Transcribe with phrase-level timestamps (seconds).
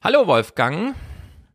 [0.00, 0.94] Hallo Wolfgang.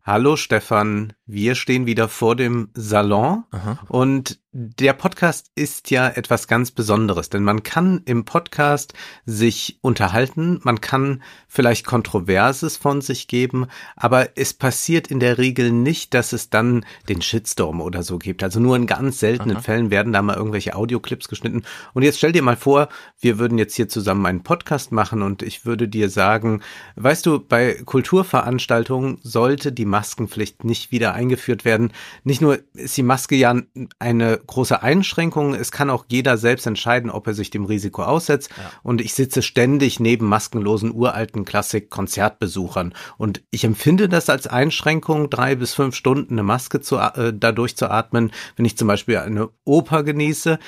[0.04, 3.80] Hallo Stefan, wir stehen wieder vor dem Salon Aha.
[3.88, 8.94] und der Podcast ist ja etwas ganz Besonderes, denn man kann im Podcast
[9.26, 13.66] sich unterhalten, man kann vielleicht Kontroverses von sich geben,
[13.96, 18.44] aber es passiert in der Regel nicht, dass es dann den Shitstorm oder so gibt.
[18.44, 19.64] Also nur in ganz seltenen Aha.
[19.64, 21.64] Fällen werden da mal irgendwelche Audioclips geschnitten.
[21.94, 25.42] Und jetzt stell dir mal vor, wir würden jetzt hier zusammen einen Podcast machen und
[25.42, 26.62] ich würde dir sagen,
[26.96, 31.92] weißt du, bei Kulturveranstaltungen sollte die Maskenpflicht nicht wieder eingeführt werden.
[32.24, 33.56] Nicht nur ist die Maske ja
[34.00, 38.50] eine große Einschränkung, es kann auch jeder selbst entscheiden, ob er sich dem Risiko aussetzt.
[38.58, 38.72] Ja.
[38.84, 42.94] Und ich sitze ständig neben maskenlosen uralten Klassik-Konzertbesuchern.
[43.18, 47.78] Und ich empfinde das als Einschränkung, drei bis fünf Stunden eine Maske zu, äh, dadurch
[47.78, 50.60] zu atmen, wenn ich zum Beispiel eine Oper genieße.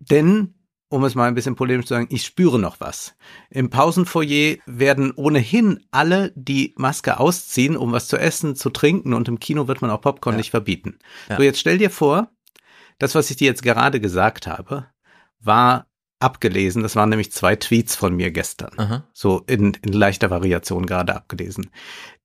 [0.00, 0.54] Denn
[0.88, 3.14] um es mal ein bisschen polemisch zu sagen, ich spüre noch was.
[3.50, 9.28] Im Pausenfoyer werden ohnehin alle die Maske ausziehen, um was zu essen, zu trinken und
[9.28, 10.38] im Kino wird man auch Popcorn ja.
[10.38, 10.98] nicht verbieten.
[11.28, 11.36] Ja.
[11.36, 12.30] So, jetzt stell dir vor,
[12.98, 14.86] das, was ich dir jetzt gerade gesagt habe,
[15.40, 15.86] war
[16.20, 16.82] abgelesen.
[16.82, 18.72] Das waren nämlich zwei Tweets von mir gestern.
[18.76, 19.04] Aha.
[19.12, 21.70] So in, in leichter Variation gerade abgelesen.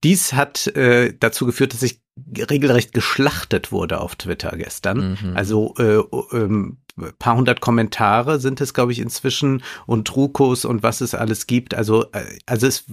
[0.04, 2.02] Dies hat äh, dazu geführt, dass ich
[2.50, 5.18] regelrecht geschlachtet wurde auf Twitter gestern.
[5.22, 5.38] Mhm.
[5.38, 6.02] Also äh,
[6.36, 6.78] ähm,
[7.20, 11.74] paar hundert Kommentare sind es, glaube ich, inzwischen und Trukos und was es alles gibt.
[11.74, 12.86] Also, äh, also es,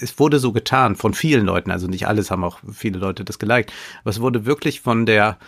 [0.00, 1.70] es wurde so getan von vielen Leuten.
[1.70, 3.72] Also nicht alles haben auch viele Leute das geliked.
[4.02, 5.38] Aber es wurde wirklich von der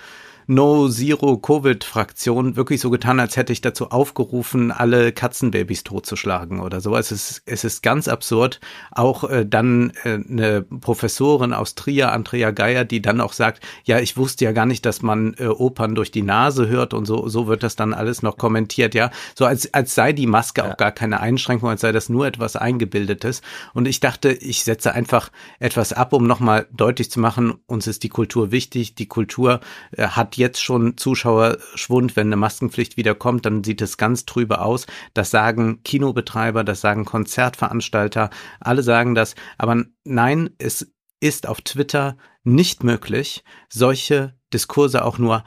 [0.51, 6.97] No-Zero-Covid-Fraktion wirklich so getan, als hätte ich dazu aufgerufen, alle Katzenbabys totzuschlagen oder so.
[6.97, 8.59] Es ist, es ist ganz absurd.
[8.91, 14.01] Auch äh, dann äh, eine Professorin aus Trier, Andrea Geier, die dann auch sagt, ja,
[14.01, 17.29] ich wusste ja gar nicht, dass man äh, Opern durch die Nase hört und so,
[17.29, 19.13] so wird das dann alles noch kommentiert, ja.
[19.37, 20.73] So als, als sei die Maske ja.
[20.73, 23.43] auch gar keine Einschränkung, als sei das nur etwas Eingebildetes.
[23.73, 28.03] Und ich dachte, ich setze einfach etwas ab, um nochmal deutlich zu machen, uns ist
[28.03, 28.97] die Kultur wichtig.
[28.97, 29.61] Die Kultur
[29.97, 34.61] äh, hat jetzt schon Zuschauerschwund, wenn eine Maskenpflicht wieder kommt, dann sieht es ganz trübe
[34.61, 34.87] aus.
[35.15, 39.37] Das sagen Kinobetreiber, das sagen Konzertveranstalter, alle sagen das.
[39.57, 45.45] Aber nein, es ist auf Twitter nicht möglich, solche Diskurse auch nur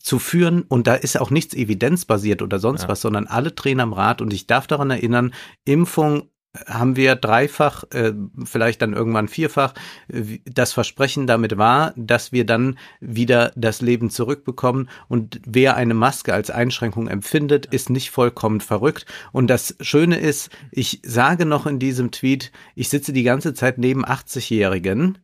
[0.00, 2.88] zu führen und da ist auch nichts evidenzbasiert oder sonst ja.
[2.88, 5.32] was, sondern alle drehen am Rad und ich darf daran erinnern,
[5.64, 6.30] Impfung
[6.66, 8.12] haben wir dreifach, äh,
[8.44, 9.74] vielleicht dann irgendwann vierfach,
[10.08, 14.88] äh, das Versprechen damit war, dass wir dann wieder das Leben zurückbekommen.
[15.08, 19.06] Und wer eine Maske als Einschränkung empfindet, ist nicht vollkommen verrückt.
[19.32, 23.78] Und das Schöne ist, ich sage noch in diesem Tweet, ich sitze die ganze Zeit
[23.78, 25.18] neben 80-Jährigen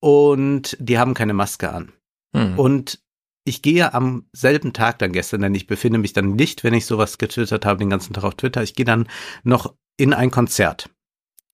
[0.00, 1.92] und die haben keine Maske an.
[2.34, 2.58] Hm.
[2.58, 3.00] Und
[3.44, 6.86] ich gehe am selben Tag dann gestern, denn ich befinde mich dann nicht, wenn ich
[6.86, 8.62] sowas getwittert habe, den ganzen Tag auf Twitter.
[8.62, 9.08] Ich gehe dann
[9.42, 10.90] noch in ein Konzert.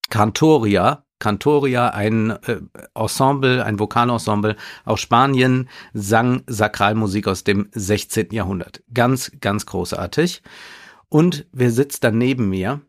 [0.09, 2.61] Cantoria, Cantoria, ein äh,
[2.93, 4.55] Ensemble, ein Vokalensemble
[4.85, 8.27] aus Spanien, sang Sakralmusik aus dem 16.
[8.31, 8.83] Jahrhundert.
[8.93, 10.43] Ganz, ganz großartig.
[11.09, 12.81] Und wer sitzt da neben mir?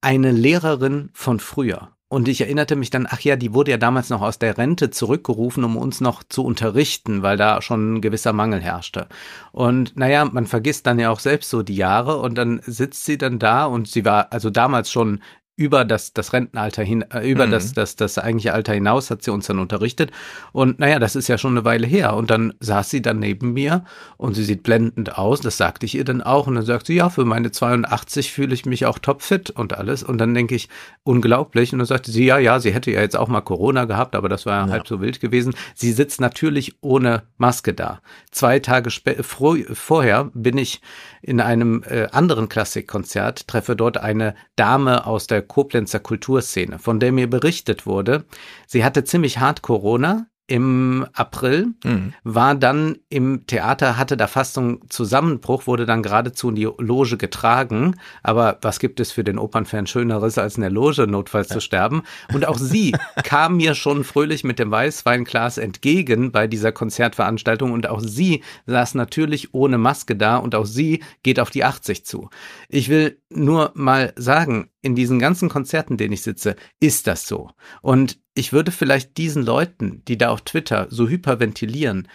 [0.00, 1.95] Eine Lehrerin von früher.
[2.08, 4.90] Und ich erinnerte mich dann, ach ja, die wurde ja damals noch aus der Rente
[4.90, 9.08] zurückgerufen, um uns noch zu unterrichten, weil da schon ein gewisser Mangel herrschte.
[9.50, 13.18] Und naja, man vergisst dann ja auch selbst so die Jahre und dann sitzt sie
[13.18, 15.20] dann da und sie war also damals schon
[15.56, 17.50] über das, das Rentenalter hin, äh, über mhm.
[17.50, 20.10] das, das, das eigentliche Alter hinaus hat sie uns dann unterrichtet.
[20.52, 22.14] Und naja, das ist ja schon eine Weile her.
[22.14, 23.84] Und dann saß sie dann neben mir
[24.18, 25.40] und sie sieht blendend aus.
[25.40, 26.46] Das sagte ich ihr dann auch.
[26.46, 30.02] Und dann sagt sie, ja, für meine 82 fühle ich mich auch topfit und alles.
[30.02, 30.68] Und dann denke ich,
[31.04, 31.72] unglaublich.
[31.72, 34.28] Und dann sagte sie, ja, ja, sie hätte ja jetzt auch mal Corona gehabt, aber
[34.28, 35.54] das war ja, halb so wild gewesen.
[35.74, 38.02] Sie sitzt natürlich ohne Maske da.
[38.30, 38.90] Zwei Tage
[39.22, 40.82] vorher bin ich
[41.22, 47.12] in einem äh, anderen Klassikkonzert, treffe dort eine Dame aus der Koblenzer Kulturszene, von der
[47.12, 48.24] mir berichtet wurde,
[48.66, 52.12] sie hatte ziemlich hart Corona, im April, mhm.
[52.22, 56.68] war dann im Theater, hatte da fast so einen Zusammenbruch, wurde dann geradezu in die
[56.78, 57.96] Loge getragen.
[58.22, 61.54] Aber was gibt es für den Opernfan Schöneres, als in der Loge notfalls ja.
[61.54, 62.02] zu sterben?
[62.32, 67.88] Und auch sie kam mir schon fröhlich mit dem Weißweinglas entgegen bei dieser Konzertveranstaltung und
[67.88, 72.30] auch sie saß natürlich ohne Maske da und auch sie geht auf die 80 zu.
[72.68, 77.50] Ich will nur mal sagen, in diesen ganzen Konzerten, denen ich sitze, ist das so.
[77.82, 82.08] Und ich würde vielleicht diesen Leuten, die da auf Twitter so hyperventilieren,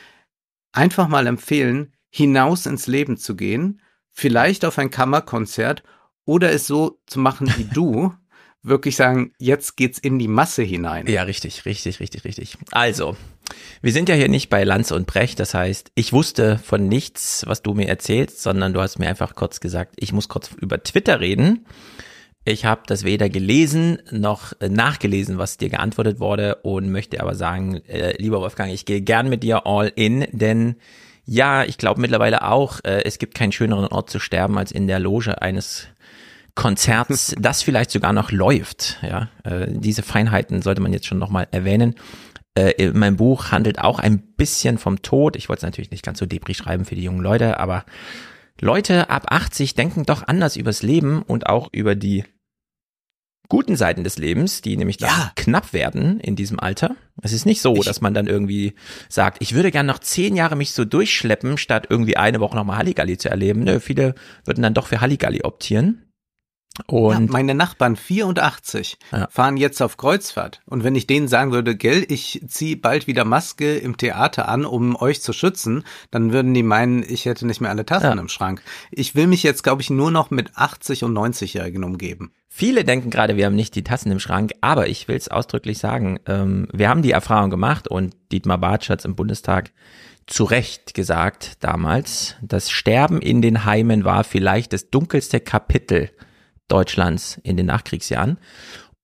[0.71, 5.83] einfach mal empfehlen, hinaus ins Leben zu gehen, vielleicht auf ein Kammerkonzert
[6.25, 8.13] oder es so zu machen wie du,
[8.63, 11.07] wirklich sagen, jetzt geht's in die Masse hinein.
[11.07, 12.57] Ja, richtig, richtig, richtig, richtig.
[12.71, 13.17] Also,
[13.81, 17.43] wir sind ja hier nicht bei Lanz und Brecht, das heißt, ich wusste von nichts,
[17.47, 20.83] was du mir erzählst, sondern du hast mir einfach kurz gesagt, ich muss kurz über
[20.83, 21.65] Twitter reden.
[22.43, 27.35] Ich habe das weder gelesen noch äh, nachgelesen, was dir geantwortet wurde und möchte aber
[27.35, 30.75] sagen, äh, lieber Wolfgang, ich gehe gern mit dir all in, denn
[31.23, 34.87] ja, ich glaube mittlerweile auch, äh, es gibt keinen schöneren Ort zu sterben als in
[34.87, 35.87] der Loge eines
[36.55, 38.97] Konzerts, das vielleicht sogar noch läuft.
[39.03, 41.95] Ja, äh, diese Feinheiten sollte man jetzt schon nochmal erwähnen.
[42.55, 45.35] Äh, mein Buch handelt auch ein bisschen vom Tod.
[45.35, 47.85] Ich wollte es natürlich nicht ganz so debris schreiben für die jungen Leute, aber
[48.61, 52.23] Leute ab 80 denken doch anders übers Leben und auch über die
[53.49, 55.31] guten Seiten des Lebens, die nämlich ja.
[55.35, 56.95] knapp werden in diesem Alter.
[57.21, 58.75] Es ist nicht so, ich, dass man dann irgendwie
[59.09, 62.77] sagt, ich würde gern noch zehn Jahre mich so durchschleppen, statt irgendwie eine Woche nochmal
[62.77, 63.63] Halligalli zu erleben.
[63.63, 64.15] Nö, viele
[64.45, 66.10] würden dann doch für Halligalli optieren.
[66.87, 69.27] Und ja, meine Nachbarn 84 ja.
[69.29, 70.61] fahren jetzt auf Kreuzfahrt.
[70.65, 74.65] Und wenn ich denen sagen würde, gell, ich ziehe bald wieder Maske im Theater an,
[74.65, 78.19] um euch zu schützen, dann würden die meinen, ich hätte nicht mehr alle Tassen ja.
[78.19, 78.61] im Schrank.
[78.89, 82.31] Ich will mich jetzt, glaube ich, nur noch mit 80 und 90-Jährigen umgeben.
[82.47, 85.77] Viele denken gerade, wir haben nicht die Tassen im Schrank, aber ich will es ausdrücklich
[85.77, 89.71] sagen, ähm, wir haben die Erfahrung gemacht und Dietmar Bartsch hat es im Bundestag
[90.27, 96.09] zu Recht gesagt damals, das Sterben in den Heimen war vielleicht das dunkelste Kapitel
[96.71, 98.37] Deutschlands in den Nachkriegsjahren.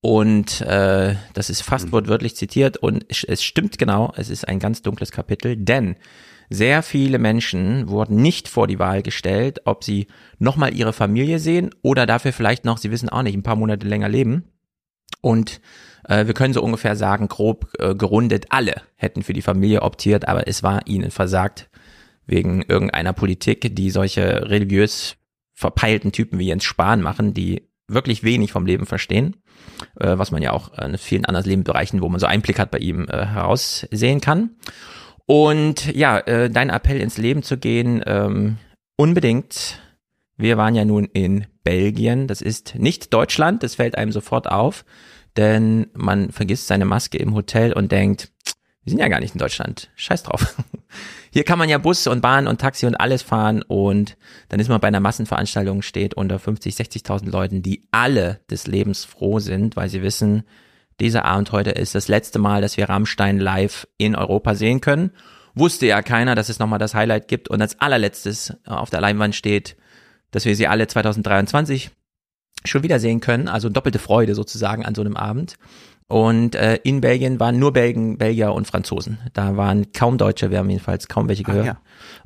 [0.00, 1.92] Und äh, das ist fast mhm.
[1.92, 5.96] wortwörtlich zitiert und es stimmt genau, es ist ein ganz dunkles Kapitel, denn
[6.50, 10.06] sehr viele Menschen wurden nicht vor die Wahl gestellt, ob sie
[10.38, 13.86] nochmal ihre Familie sehen oder dafür vielleicht noch, sie wissen auch nicht, ein paar Monate
[13.86, 14.44] länger leben.
[15.20, 15.60] Und
[16.04, 20.26] äh, wir können so ungefähr sagen, grob äh, gerundet, alle hätten für die Familie optiert,
[20.26, 21.68] aber es war ihnen versagt
[22.24, 25.17] wegen irgendeiner Politik, die solche religiös
[25.58, 29.34] verpeilten Typen wie Jens Spahn machen, die wirklich wenig vom Leben verstehen,
[29.98, 32.78] äh, was man ja auch in vielen anderen Lebensbereichen, wo man so Einblick hat bei
[32.78, 34.50] ihm, äh, heraussehen kann.
[35.26, 38.58] Und ja, äh, dein Appell ins Leben zu gehen, ähm,
[38.96, 39.80] unbedingt.
[40.36, 44.84] Wir waren ja nun in Belgien, das ist nicht Deutschland, das fällt einem sofort auf,
[45.36, 48.30] denn man vergisst seine Maske im Hotel und denkt,
[48.84, 49.90] wir sind ja gar nicht in Deutschland.
[49.96, 50.54] Scheiß drauf.
[51.38, 54.16] Hier kann man ja Bus und Bahn und Taxi und alles fahren und
[54.48, 59.04] dann ist man bei einer Massenveranstaltung, steht unter 50, 60.000 Leuten, die alle des Lebens
[59.04, 60.42] froh sind, weil sie wissen,
[60.98, 65.12] dieser Abend heute ist das letzte Mal, dass wir Rammstein live in Europa sehen können.
[65.54, 69.36] Wusste ja keiner, dass es nochmal das Highlight gibt und als allerletztes auf der Leinwand
[69.36, 69.76] steht,
[70.32, 71.92] dass wir sie alle 2023
[72.64, 73.46] schon wieder sehen können.
[73.46, 75.54] Also doppelte Freude sozusagen an so einem Abend.
[76.08, 79.18] Und äh, in Belgien waren nur Belgen, Belgier und Franzosen.
[79.34, 81.64] Da waren kaum Deutsche, wir haben jedenfalls kaum welche gehört.
[81.64, 81.80] Ah, ja.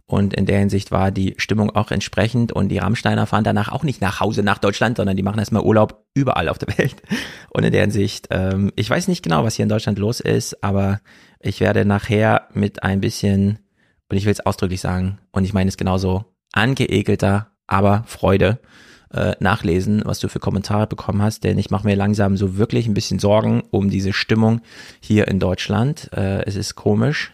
[0.06, 2.52] Und in der Hinsicht war die Stimmung auch entsprechend.
[2.52, 5.64] Und die Rammsteiner fahren danach auch nicht nach Hause nach Deutschland, sondern die machen erstmal
[5.64, 7.02] Urlaub überall auf der Welt.
[7.50, 10.62] Und in der Hinsicht, ähm, ich weiß nicht genau, was hier in Deutschland los ist,
[10.62, 11.00] aber
[11.40, 13.58] ich werde nachher mit ein bisschen,
[14.08, 18.61] und ich will es ausdrücklich sagen, und ich meine es genauso, angeekelter, aber Freude
[19.12, 22.87] äh, nachlesen, was du für Kommentare bekommen hast, denn ich mache mir langsam so wirklich
[22.87, 24.61] ein bisschen Sorgen um diese Stimmung
[25.00, 26.11] hier in Deutschland.
[26.12, 27.32] Äh, es ist komisch.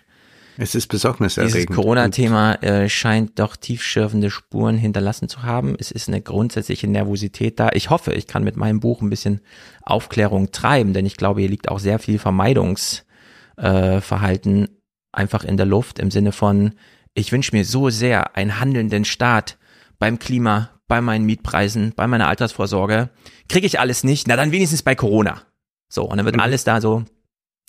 [0.60, 1.54] Es ist besorgniserregend.
[1.54, 5.76] Dieses Corona-Thema äh, scheint doch tiefschürfende Spuren hinterlassen zu haben.
[5.78, 7.70] Es ist eine grundsätzliche Nervosität da.
[7.74, 9.40] Ich hoffe, ich kann mit meinem Buch ein bisschen
[9.82, 14.68] Aufklärung treiben, denn ich glaube, hier liegt auch sehr viel Vermeidungsverhalten äh,
[15.12, 16.72] einfach in der Luft im Sinne von,
[17.14, 19.58] ich wünsche mir so sehr einen handelnden Staat
[20.00, 23.10] beim Klima, bei meinen Mietpreisen, bei meiner Altersvorsorge.
[23.48, 25.42] Kriege ich alles nicht, na dann wenigstens bei Corona.
[25.88, 26.42] So, und dann wird mhm.
[26.42, 27.04] alles da so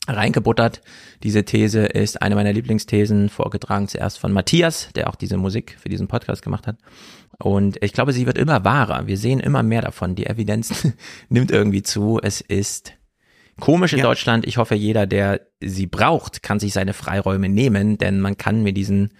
[0.08, 0.82] reingebuttert.
[1.24, 5.90] Diese These ist eine meiner Lieblingsthesen, vorgetragen zuerst von Matthias, der auch diese Musik für
[5.90, 6.78] diesen Podcast gemacht hat.
[7.38, 9.08] Und ich glaube, sie wird immer wahrer.
[9.08, 10.16] Wir sehen immer mehr davon.
[10.16, 10.88] Die Evidenz
[11.30, 12.20] nimmt irgendwie zu.
[12.22, 12.94] Es ist
[13.60, 14.06] komisch in ja.
[14.06, 14.48] Deutschland.
[14.48, 18.76] Ich hoffe, jeder, der sie braucht, kann sich seine Freiräume nehmen, denn man kann mit
[18.78, 19.12] diesen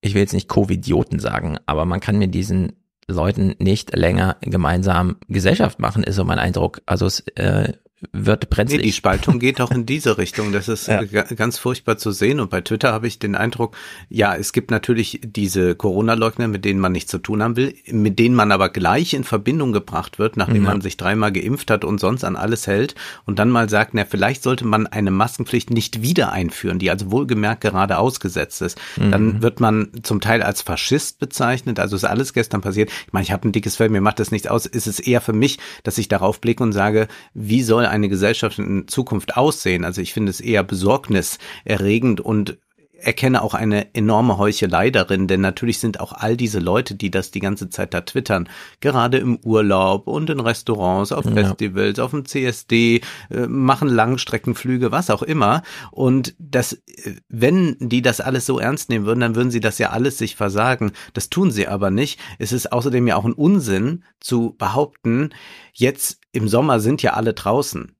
[0.00, 2.72] ich will jetzt nicht Covidioten sagen, aber man kann mit diesen
[3.06, 6.80] Leuten nicht länger gemeinsam Gesellschaft machen, ist so mein Eindruck.
[6.86, 7.72] Also es äh,
[8.12, 8.80] wird brenzlig.
[8.80, 10.52] Nee, die Spaltung geht auch in diese Richtung.
[10.52, 11.02] Das ist ja.
[11.02, 12.40] ganz furchtbar zu sehen.
[12.40, 13.76] Und bei Twitter habe ich den Eindruck,
[14.08, 18.18] ja, es gibt natürlich diese Corona-Leugner, mit denen man nichts zu tun haben will, mit
[18.18, 20.70] denen man aber gleich in Verbindung gebracht wird, nachdem ja.
[20.70, 22.94] man sich dreimal geimpft hat und sonst an alles hält
[23.26, 27.10] und dann mal sagt, na, vielleicht sollte man eine Maskenpflicht nicht wieder einführen, die also
[27.10, 28.80] wohlgemerkt gerade ausgesetzt ist.
[28.96, 29.10] Mhm.
[29.10, 31.78] Dann wird man zum Teil als Faschist bezeichnet.
[31.78, 32.90] Also ist alles gestern passiert.
[33.06, 34.64] Ich meine, ich habe ein dickes Fell, mir macht das nichts aus.
[34.64, 38.58] Ist es eher für mich, dass ich darauf blicke und sage, wie soll eine Gesellschaft
[38.58, 39.84] in Zukunft aussehen?
[39.84, 42.58] Also ich finde es eher besorgniserregend und
[43.02, 47.30] erkenne auch eine enorme Heuchelei darin, denn natürlich sind auch all diese Leute, die das
[47.30, 48.48] die ganze Zeit da twittern,
[48.80, 52.04] gerade im Urlaub und in Restaurants, auf Festivals, ja.
[52.04, 55.62] auf dem CSD, äh, machen Langstreckenflüge, was auch immer.
[55.90, 59.78] Und das, äh, wenn die das alles so ernst nehmen würden, dann würden sie das
[59.78, 60.92] ja alles sich versagen.
[61.14, 62.20] Das tun sie aber nicht.
[62.38, 65.30] Es ist außerdem ja auch ein Unsinn zu behaupten,
[65.72, 67.96] jetzt im Sommer sind ja alle draußen.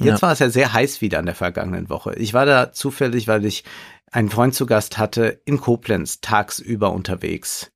[0.00, 0.22] Jetzt ja.
[0.22, 2.14] war es ja sehr heiß wieder in der vergangenen Woche.
[2.16, 3.64] Ich war da zufällig, weil ich
[4.10, 7.72] einen Freund zu Gast hatte, in Koblenz tagsüber unterwegs.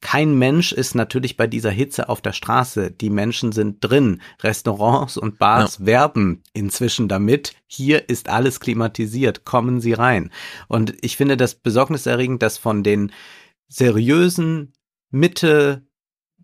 [0.00, 2.90] Kein Mensch ist natürlich bei dieser Hitze auf der Straße.
[2.90, 4.22] Die Menschen sind drin.
[4.42, 5.86] Restaurants und Bars ja.
[5.86, 7.54] werben inzwischen damit.
[7.66, 9.44] Hier ist alles klimatisiert.
[9.44, 10.30] Kommen Sie rein.
[10.68, 13.12] Und ich finde das besorgniserregend, dass von den
[13.68, 14.72] seriösen,
[15.10, 15.86] Mitte,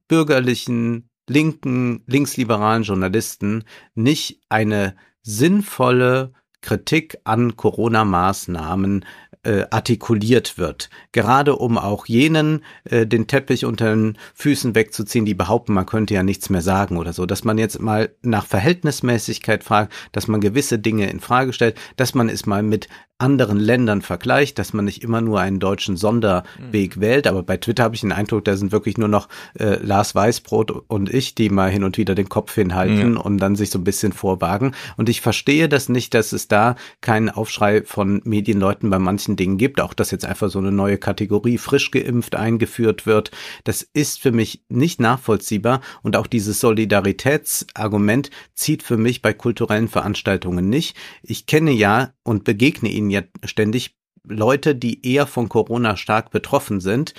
[0.06, 3.64] bürgerlichen, linken, linksliberalen Journalisten
[3.94, 9.04] nicht eine sinnvolle Kritik an Corona-Maßnahmen
[9.46, 10.90] äh, artikuliert wird.
[11.12, 16.14] Gerade um auch jenen äh, den Teppich unter den Füßen wegzuziehen, die behaupten, man könnte
[16.14, 17.26] ja nichts mehr sagen oder so.
[17.26, 22.14] Dass man jetzt mal nach Verhältnismäßigkeit fragt, dass man gewisse Dinge in Frage stellt, dass
[22.14, 26.96] man es mal mit anderen Ländern vergleicht, dass man nicht immer nur einen deutschen Sonderweg
[26.96, 27.00] mhm.
[27.00, 27.26] wählt.
[27.26, 30.70] Aber bei Twitter habe ich den Eindruck, da sind wirklich nur noch äh, Lars Weißbrot
[30.88, 33.16] und ich, die mal hin und wieder den Kopf hinhalten mhm.
[33.16, 34.72] und dann sich so ein bisschen vorwagen.
[34.98, 39.56] Und ich verstehe das nicht, dass es da keinen Aufschrei von Medienleuten bei manchen Dingen
[39.56, 39.80] gibt.
[39.80, 43.30] Auch dass jetzt einfach so eine neue Kategorie frisch geimpft eingeführt wird.
[43.64, 45.80] Das ist für mich nicht nachvollziehbar.
[46.02, 50.96] Und auch dieses Solidaritätsargument zieht für mich bei kulturellen Veranstaltungen nicht.
[51.22, 56.80] Ich kenne ja und begegne ihnen ja ständig Leute, die eher von Corona stark betroffen
[56.80, 57.14] sind,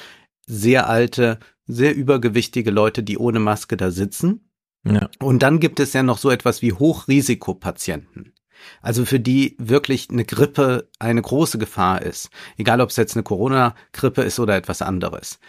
[0.46, 4.50] sehr alte, sehr übergewichtige Leute, die ohne Maske da sitzen.
[4.86, 5.10] Ja.
[5.20, 8.34] Und dann gibt es ja noch so etwas wie Hochrisikopatienten.
[8.82, 12.30] Also für die wirklich eine Grippe eine große Gefahr ist.
[12.58, 15.40] Egal ob es jetzt eine Corona-Grippe ist oder etwas anderes.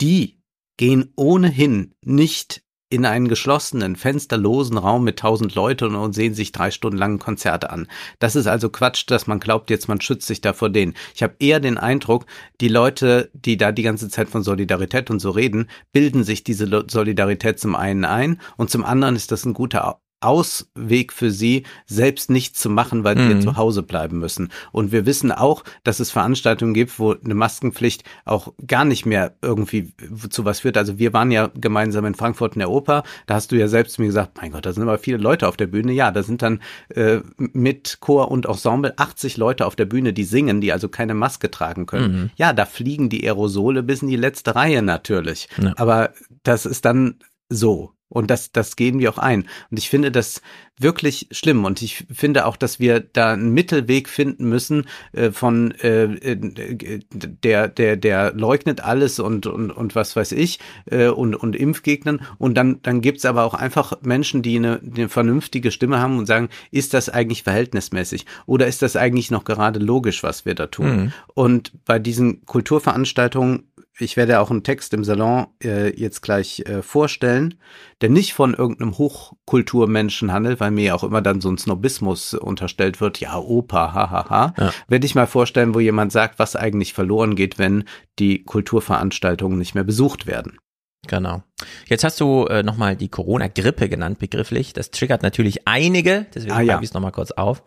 [0.00, 0.40] Die
[0.76, 6.70] gehen ohnehin nicht in einen geschlossenen, fensterlosen Raum mit tausend Leuten und sehen sich drei
[6.70, 7.88] Stunden lang Konzerte an.
[8.18, 10.92] Das ist also Quatsch, dass man glaubt, jetzt man schützt sich da vor denen.
[11.14, 12.26] Ich habe eher den Eindruck,
[12.60, 16.84] die Leute, die da die ganze Zeit von Solidarität und so reden, bilden sich diese
[16.86, 22.30] Solidarität zum einen ein und zum anderen ist das ein guter Ausweg für sie, selbst
[22.30, 23.40] nichts zu machen, weil mhm.
[23.40, 24.50] sie zu Hause bleiben müssen.
[24.72, 29.34] Und wir wissen auch, dass es Veranstaltungen gibt, wo eine Maskenpflicht auch gar nicht mehr
[29.42, 29.94] irgendwie
[30.30, 30.76] zu was führt.
[30.76, 33.02] Also wir waren ja gemeinsam in Frankfurt in der Oper.
[33.26, 35.56] Da hast du ja selbst mir gesagt, mein Gott, da sind aber viele Leute auf
[35.56, 35.92] der Bühne.
[35.92, 36.60] Ja, da sind dann
[36.90, 41.14] äh, mit Chor und Ensemble 80 Leute auf der Bühne, die singen, die also keine
[41.14, 42.12] Maske tragen können.
[42.12, 42.30] Mhm.
[42.36, 45.48] Ja, da fliegen die Aerosole bis in die letzte Reihe natürlich.
[45.60, 45.72] Ja.
[45.76, 46.12] Aber
[46.42, 47.16] das ist dann
[47.48, 47.92] so.
[48.12, 49.48] Und das, das gehen wir auch ein.
[49.70, 50.42] Und ich finde das
[50.78, 51.64] wirklich schlimm.
[51.64, 57.00] Und ich finde auch, dass wir da einen Mittelweg finden müssen äh, von äh, äh,
[57.12, 60.58] der, der, der leugnet alles und, und, und was weiß ich
[60.90, 62.20] äh, und, und Impfgegnern.
[62.38, 66.26] Und dann, dann gibt's aber auch einfach Menschen, die eine, eine vernünftige Stimme haben und
[66.26, 68.26] sagen, ist das eigentlich verhältnismäßig?
[68.46, 70.96] Oder ist das eigentlich noch gerade logisch, was wir da tun?
[70.96, 71.12] Mhm.
[71.34, 73.64] Und bei diesen Kulturveranstaltungen
[73.98, 77.54] ich werde auch einen Text im Salon äh, jetzt gleich äh, vorstellen,
[78.00, 83.00] der nicht von irgendeinem Hochkulturmenschen handelt, weil mir auch immer dann so ein Snobismus unterstellt
[83.00, 84.28] wird, ja, Opa, hahaha.
[84.28, 84.54] Ha, ha.
[84.58, 84.72] Ja.
[84.88, 87.84] Werde ich mal vorstellen, wo jemand sagt, was eigentlich verloren geht, wenn
[88.18, 90.58] die Kulturveranstaltungen nicht mehr besucht werden.
[91.08, 91.42] Genau.
[91.86, 94.72] Jetzt hast du äh, nochmal die Corona-Grippe genannt, begrifflich.
[94.72, 96.78] Das triggert natürlich einige, deswegen ah, ja.
[96.78, 97.62] ich es nochmal kurz auf.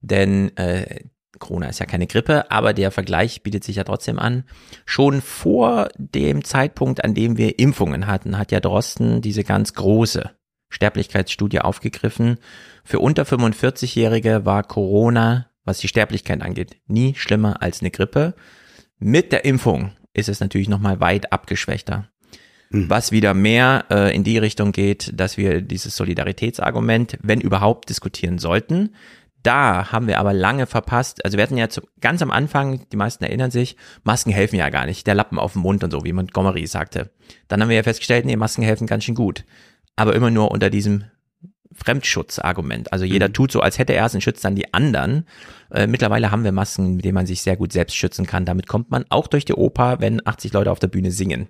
[0.00, 1.04] Denn äh,
[1.38, 4.44] Corona ist ja keine Grippe, aber der Vergleich bietet sich ja trotzdem an.
[4.84, 10.30] Schon vor dem Zeitpunkt, an dem wir Impfungen hatten, hat ja Drosten diese ganz große
[10.70, 12.38] Sterblichkeitsstudie aufgegriffen.
[12.84, 18.34] Für unter 45-Jährige war Corona, was die Sterblichkeit angeht, nie schlimmer als eine Grippe.
[18.98, 22.08] Mit der Impfung ist es natürlich nochmal weit abgeschwächter.
[22.70, 22.90] Mhm.
[22.90, 28.38] Was wieder mehr äh, in die Richtung geht, dass wir dieses Solidaritätsargument, wenn überhaupt, diskutieren
[28.38, 28.94] sollten
[29.42, 31.24] da haben wir aber lange verpasst.
[31.24, 34.68] Also wir hatten ja zu, ganz am Anfang, die meisten erinnern sich, Masken helfen ja
[34.70, 35.06] gar nicht.
[35.06, 37.10] Der Lappen auf dem Mund und so, wie Montgomery sagte.
[37.46, 39.44] Dann haben wir ja festgestellt, nee, Masken helfen ganz schön gut.
[39.96, 41.04] Aber immer nur unter diesem
[41.72, 42.92] Fremdschutzargument.
[42.92, 43.34] Also jeder mhm.
[43.34, 45.26] tut so, als hätte er es und schützt dann die anderen.
[45.70, 48.44] Äh, mittlerweile haben wir Masken, mit denen man sich sehr gut selbst schützen kann.
[48.44, 51.48] Damit kommt man auch durch die Oper, wenn 80 Leute auf der Bühne singen.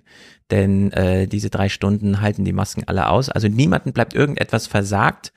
[0.51, 3.29] Denn äh, diese drei Stunden halten die Masken alle aus.
[3.29, 5.33] Also niemanden bleibt irgendetwas versagt.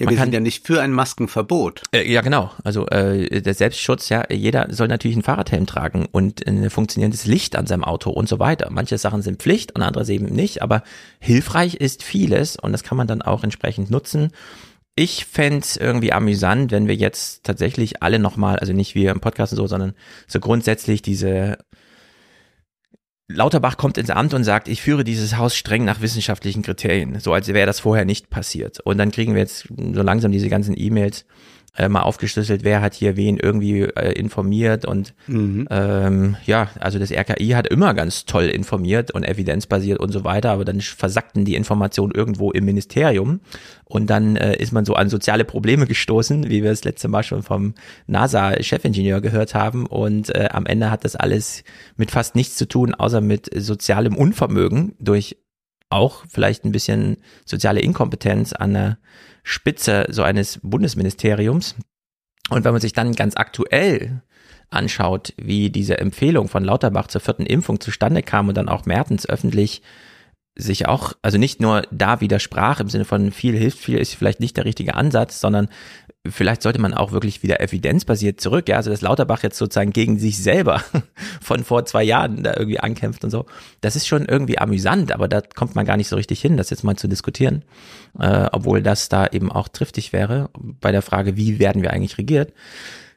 [0.00, 1.82] Ja, man wir kann, sind ja nicht für ein Maskenverbot.
[1.92, 2.50] Äh, ja, genau.
[2.64, 7.54] Also äh, der Selbstschutz, ja, jeder soll natürlich einen Fahrradhelm tragen und ein funktionierendes Licht
[7.54, 8.68] an seinem Auto und so weiter.
[8.70, 10.82] Manche Sachen sind Pflicht und andere eben nicht, aber
[11.18, 14.32] hilfreich ist vieles und das kann man dann auch entsprechend nutzen.
[14.96, 19.52] ich fände irgendwie amüsant, wenn wir jetzt tatsächlich alle nochmal, also nicht wir im Podcast
[19.52, 19.94] und so, sondern
[20.26, 21.58] so grundsätzlich diese
[23.32, 27.32] Lauterbach kommt ins Amt und sagt, ich führe dieses Haus streng nach wissenschaftlichen Kriterien, so
[27.32, 28.80] als wäre das vorher nicht passiert.
[28.80, 31.24] Und dann kriegen wir jetzt so langsam diese ganzen E-Mails,
[31.76, 35.68] äh, mal aufgeschlüsselt, wer hat hier wen irgendwie äh, informiert und mhm.
[35.70, 40.50] ähm, ja, also das RKI hat immer ganz toll informiert und evidenzbasiert und so weiter,
[40.50, 43.40] aber dann versackten die Informationen irgendwo im Ministerium
[43.84, 47.22] und dann äh, ist man so an soziale Probleme gestoßen, wie wir das letzte Mal
[47.22, 47.74] schon vom
[48.06, 51.64] NASA-Chefingenieur gehört haben und äh, am Ende hat das alles
[51.96, 55.36] mit fast nichts zu tun, außer mit sozialem Unvermögen durch
[55.90, 58.98] auch vielleicht ein bisschen soziale Inkompetenz an der
[59.42, 61.74] Spitze so eines Bundesministeriums.
[62.50, 64.22] Und wenn man sich dann ganz aktuell
[64.70, 69.28] anschaut, wie diese Empfehlung von Lauterbach zur vierten Impfung zustande kam und dann auch Mertens
[69.28, 69.82] öffentlich
[70.56, 74.40] sich auch, also nicht nur da widersprach im Sinne von viel hilft viel ist vielleicht
[74.40, 75.68] nicht der richtige Ansatz, sondern
[76.28, 80.18] vielleicht sollte man auch wirklich wieder evidenzbasiert zurück, ja, also dass Lauterbach jetzt sozusagen gegen
[80.18, 80.82] sich selber
[81.40, 83.46] von vor zwei Jahren da irgendwie ankämpft und so,
[83.80, 86.70] das ist schon irgendwie amüsant, aber da kommt man gar nicht so richtig hin, das
[86.70, 87.64] jetzt mal zu diskutieren,
[88.18, 92.18] äh, obwohl das da eben auch triftig wäre bei der Frage, wie werden wir eigentlich
[92.18, 92.52] regiert.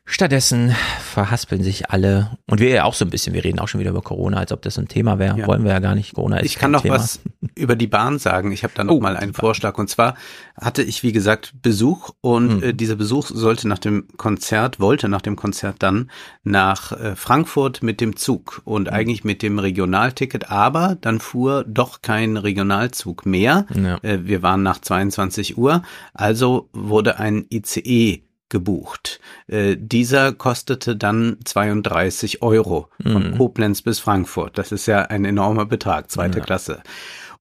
[0.05, 3.79] Stattdessen verhaspeln sich alle und wir ja auch so ein bisschen, wir reden auch schon
[3.79, 5.39] wieder über Corona, als ob das ein Thema wäre.
[5.39, 5.47] Ja.
[5.47, 6.13] Wollen wir ja gar nicht.
[6.13, 6.95] Corona ist Ich kann noch Thema.
[6.95, 7.21] was
[7.55, 8.51] über die Bahn sagen.
[8.51, 9.33] Ich habe da noch oh, mal einen.
[9.33, 10.15] Vorschlag und zwar
[10.59, 12.63] hatte ich wie gesagt Besuch und mhm.
[12.63, 16.11] äh, dieser Besuch sollte nach dem Konzert, wollte nach dem Konzert dann
[16.43, 18.93] nach äh, Frankfurt mit dem Zug und mhm.
[18.93, 23.67] eigentlich mit dem Regionalticket, aber dann fuhr doch kein Regionalzug mehr.
[23.73, 23.99] Ja.
[24.01, 25.81] Äh, wir waren nach 22 Uhr,
[26.13, 29.19] also wurde ein ICE gebucht.
[29.47, 33.37] Äh, dieser kostete dann 32 Euro von mhm.
[33.37, 34.57] Koblenz bis Frankfurt.
[34.57, 36.45] Das ist ja ein enormer Betrag, zweite ja.
[36.45, 36.83] Klasse.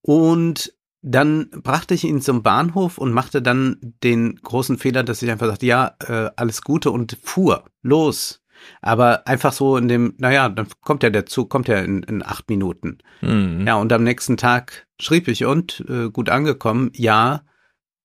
[0.00, 5.31] Und dann brachte ich ihn zum Bahnhof und machte dann den großen Fehler, dass ich
[5.31, 8.40] einfach sagte, ja, äh, alles Gute und fuhr los.
[8.81, 12.25] Aber einfach so in dem, naja, dann kommt ja der Zug, kommt ja in, in
[12.25, 12.99] acht Minuten.
[13.21, 13.66] Mhm.
[13.66, 17.42] Ja, und am nächsten Tag schrieb ich und äh, gut angekommen, ja,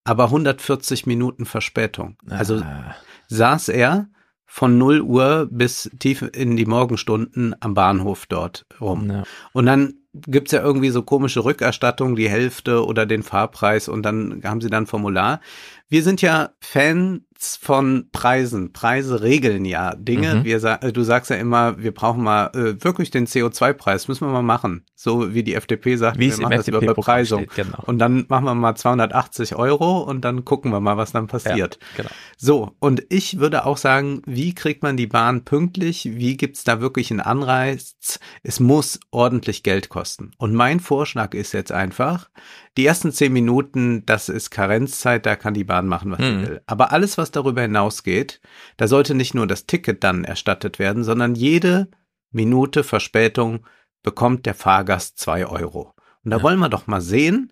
[0.07, 2.17] aber 140 Minuten Verspätung.
[2.29, 2.95] Also ah.
[3.27, 4.07] saß er
[4.45, 9.09] von 0 Uhr bis tief in die Morgenstunden am Bahnhof dort rum.
[9.09, 9.23] Ja.
[9.51, 14.41] Und dann gibt's ja irgendwie so komische Rückerstattung, die Hälfte oder den Fahrpreis und dann
[14.45, 15.41] haben sie dann ein Formular.
[15.89, 17.21] Wir sind ja Fans
[17.61, 18.73] von Preisen.
[18.73, 20.35] Preise regeln ja Dinge.
[20.35, 20.43] Mhm.
[20.43, 24.41] Wir, du sagst ja immer, wir brauchen mal äh, wirklich den CO2-Preis, müssen wir mal
[24.41, 24.85] machen.
[24.95, 27.43] So wie die FDP sagt, wie wir machen das über Bepreisung.
[27.43, 27.83] Steht, genau.
[27.85, 31.77] Und dann machen wir mal 280 Euro und dann gucken wir mal, was dann passiert.
[31.79, 32.09] Ja, genau.
[32.37, 36.09] So, und ich würde auch sagen, wie kriegt man die Bahn pünktlich?
[36.11, 38.19] Wie gibt's da wirklich einen Anreiz?
[38.43, 40.31] Es muss ordentlich Geld kosten.
[40.37, 42.29] Und mein Vorschlag ist jetzt einfach,
[42.77, 46.39] die ersten zehn Minuten, das ist Karenzzeit, da kann die Bahn machen, was hm.
[46.39, 46.61] sie will.
[46.65, 48.41] Aber alles, was darüber hinausgeht,
[48.77, 51.89] da sollte nicht nur das Ticket dann erstattet werden, sondern jede
[52.31, 53.65] Minute Verspätung
[54.03, 55.93] bekommt der Fahrgast zwei Euro.
[56.23, 56.43] Und da ja.
[56.43, 57.51] wollen wir doch mal sehen,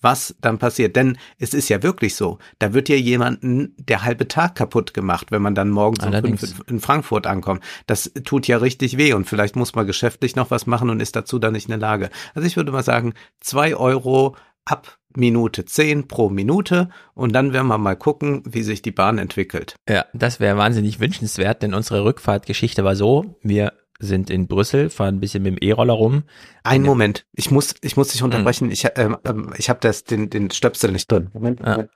[0.00, 0.94] was dann passiert.
[0.94, 5.32] Denn es ist ja wirklich so, da wird ja jemanden der halbe Tag kaputt gemacht,
[5.32, 7.62] wenn man dann morgens um fünf in Frankfurt ankommt.
[7.86, 11.16] Das tut ja richtig weh und vielleicht muss man geschäftlich noch was machen und ist
[11.16, 12.10] dazu dann nicht in der Lage.
[12.34, 17.68] Also ich würde mal sagen, zwei Euro ab Minute 10 pro Minute und dann werden
[17.68, 19.76] wir mal gucken, wie sich die Bahn entwickelt.
[19.88, 25.16] Ja, das wäre wahnsinnig wünschenswert, denn unsere Rückfahrtgeschichte war so, wir sind in Brüssel, fahren
[25.16, 26.24] ein bisschen mit dem E-Roller rum.
[26.64, 28.66] Ein Moment, ich muss, ich muss dich unterbrechen.
[28.66, 28.72] Mhm.
[28.72, 31.30] Ich, ähm, ähm, ich habe das den, den Stöpsel nicht drin.
[31.32, 31.90] Moment, Moment.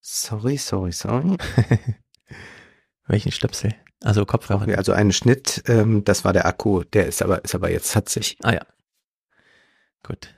[0.00, 1.36] Sorry, sorry, sorry.
[3.08, 3.74] Welchen Stöpsel?
[4.04, 4.62] Also Kopfhörer.
[4.62, 7.96] Okay, also einen Schnitt, ähm, das war der Akku, der ist aber, ist aber jetzt
[7.96, 8.36] hat sich.
[8.42, 8.60] Ah ja.
[10.04, 10.34] Gut.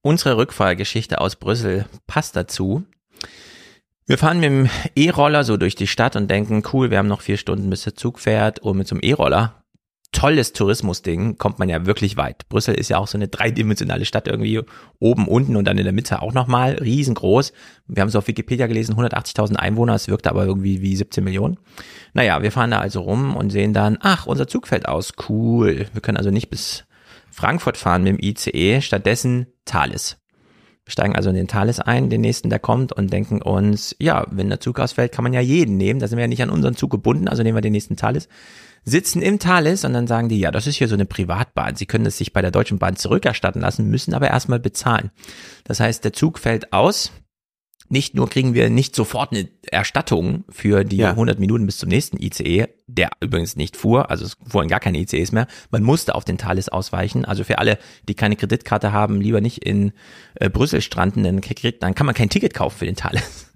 [0.00, 2.84] Unsere Rückfahrgeschichte aus Brüssel passt dazu.
[4.06, 7.20] Wir fahren mit dem E-Roller so durch die Stadt und denken, cool, wir haben noch
[7.20, 8.60] vier Stunden, bis der Zug fährt.
[8.60, 9.59] Und mit so einem E-Roller
[10.12, 12.48] tolles Tourismusding, kommt man ja wirklich weit.
[12.48, 14.60] Brüssel ist ja auch so eine dreidimensionale Stadt irgendwie,
[14.98, 17.52] oben, unten und dann in der Mitte auch nochmal, riesengroß.
[17.86, 21.58] Wir haben es auf Wikipedia gelesen, 180.000 Einwohner, es wirkt aber irgendwie wie 17 Millionen.
[22.12, 25.86] Naja, wir fahren da also rum und sehen dann, ach, unser Zug fällt aus, cool.
[25.92, 26.84] Wir können also nicht bis
[27.30, 30.18] Frankfurt fahren mit dem ICE, stattdessen Thales.
[30.84, 34.26] Wir steigen also in den Thales ein, den nächsten, der kommt und denken uns, ja,
[34.32, 36.50] wenn der Zug ausfällt, kann man ja jeden nehmen, da sind wir ja nicht an
[36.50, 38.28] unseren Zug gebunden, also nehmen wir den nächsten Thales
[38.90, 41.76] sitzen im Thales und dann sagen die, ja, das ist hier so eine Privatbahn.
[41.76, 45.10] Sie können es sich bei der Deutschen Bahn zurückerstatten lassen, müssen aber erstmal bezahlen.
[45.64, 47.12] Das heißt, der Zug fällt aus
[47.90, 51.10] nicht nur kriegen wir nicht sofort eine Erstattung für die ja.
[51.10, 54.98] 100 Minuten bis zum nächsten ICE, der übrigens nicht fuhr, also es fuhren gar keine
[54.98, 55.48] ICEs mehr.
[55.72, 57.24] Man musste auf den Thales ausweichen.
[57.24, 59.92] Also für alle, die keine Kreditkarte haben, lieber nicht in
[60.36, 61.40] äh, Brüssel stranden, denn
[61.80, 63.49] dann kann man kein Ticket kaufen für den Thales.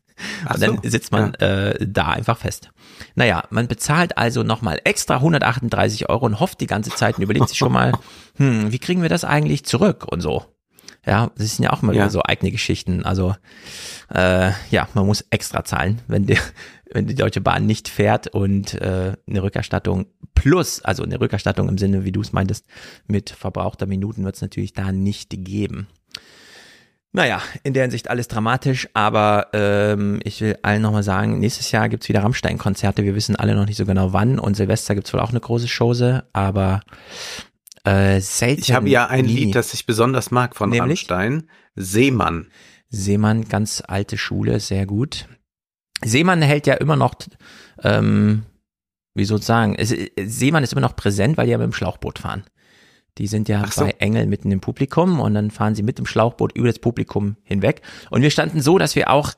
[0.53, 1.71] Und dann sitzt man ja.
[1.71, 2.71] äh, da einfach fest.
[3.15, 7.49] Naja, man bezahlt also nochmal extra 138 Euro und hofft die ganze Zeit und überlegt
[7.49, 7.93] sich schon mal,
[8.37, 10.45] hm, wie kriegen wir das eigentlich zurück und so.
[11.07, 12.09] Ja, das sind ja auch immer ja.
[12.09, 13.05] so eigene Geschichten.
[13.05, 13.35] Also
[14.13, 16.39] äh, ja, man muss extra zahlen, wenn die,
[16.93, 21.79] wenn die Deutsche Bahn nicht fährt und äh, eine Rückerstattung plus, also eine Rückerstattung im
[21.79, 22.67] Sinne, wie du es meintest,
[23.07, 25.89] mit verbrauchter Minuten wird es natürlich da nicht geben.
[27.17, 31.89] Naja, in der Hinsicht alles dramatisch, aber ähm, ich will allen nochmal sagen, nächstes Jahr
[31.89, 33.05] gibt's wieder Rammstein-Konzerte.
[33.05, 35.69] Wir wissen alle noch nicht so genau wann und Silvester gibt's wohl auch eine große
[35.69, 36.81] Chose, aber
[37.85, 38.63] äh, selten.
[38.63, 39.45] Ich habe ja ein nie.
[39.45, 41.09] Lied, das ich besonders mag von Nämlich?
[41.09, 41.49] Rammstein.
[41.77, 42.49] Seemann.
[42.89, 45.29] Seemann, ganz alte Schule, sehr gut.
[46.03, 47.15] Seemann hält ja immer noch,
[47.85, 48.43] ähm,
[49.15, 52.43] wie sozusagen, es, Seemann ist immer noch präsent, weil die ja mit dem Schlauchboot fahren.
[53.19, 53.83] Die sind ja so.
[53.83, 57.37] bei Engel mitten im Publikum und dann fahren sie mit dem Schlauchboot über das Publikum
[57.45, 57.83] hinweg.
[58.11, 59.33] Und wir standen so, dass wir auch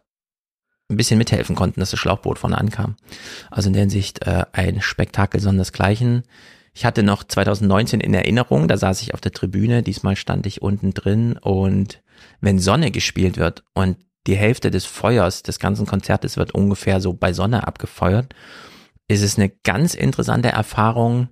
[0.88, 2.96] ein bisschen mithelfen konnten, dass das Schlauchboot vorne ankam.
[3.50, 6.22] Also in der Hinsicht äh, ein Spektakel sondersgleichen.
[6.72, 10.60] Ich hatte noch 2019 in Erinnerung, da saß ich auf der Tribüne, diesmal stand ich
[10.60, 12.02] unten drin und
[12.40, 17.14] wenn Sonne gespielt wird und die Hälfte des Feuers des ganzen Konzertes wird ungefähr so
[17.14, 18.34] bei Sonne abgefeuert,
[19.08, 21.28] ist es eine ganz interessante Erfahrung,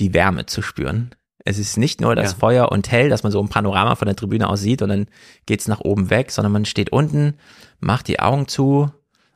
[0.00, 1.14] die Wärme zu spüren.
[1.44, 2.38] Es ist nicht nur das ja.
[2.38, 5.06] Feuer und hell, dass man so ein Panorama von der Tribüne aus sieht und dann
[5.46, 7.34] geht's nach oben weg, sondern man steht unten,
[7.78, 8.90] macht die Augen zu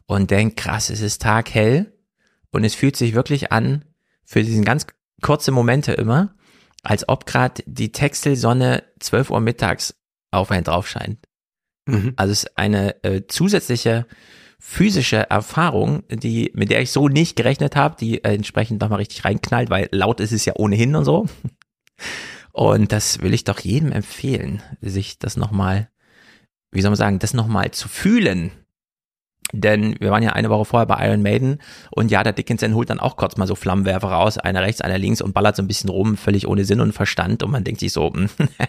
[0.07, 1.93] und denkt, krass, es ist taghell
[2.51, 3.85] und es fühlt sich wirklich an,
[4.25, 4.87] für diesen ganz
[5.23, 6.35] kurze Momente immer,
[6.83, 9.95] als ob gerade die Textilsonne 12 Uhr mittags
[10.31, 11.19] auf einen drauf scheint.
[11.87, 12.13] Mhm.
[12.17, 14.07] Also es ist eine äh, zusätzliche
[14.59, 19.25] physische Erfahrung, die mit der ich so nicht gerechnet habe, die äh, entsprechend nochmal richtig
[19.25, 21.27] reinknallt, weil laut ist es ja ohnehin und so.
[22.53, 25.89] Und das will ich doch jedem empfehlen, sich das nochmal,
[26.71, 28.53] wie soll man sagen, das nochmal zu fühlen,
[29.53, 31.59] denn wir waren ja eine Woche vorher bei Iron Maiden
[31.91, 34.99] und ja, der Dickinson holt dann auch kurz mal so Flammenwerfer raus, einer rechts, einer
[34.99, 37.81] links und ballert so ein bisschen rum, völlig ohne Sinn und Verstand und man denkt
[37.81, 38.13] sich so,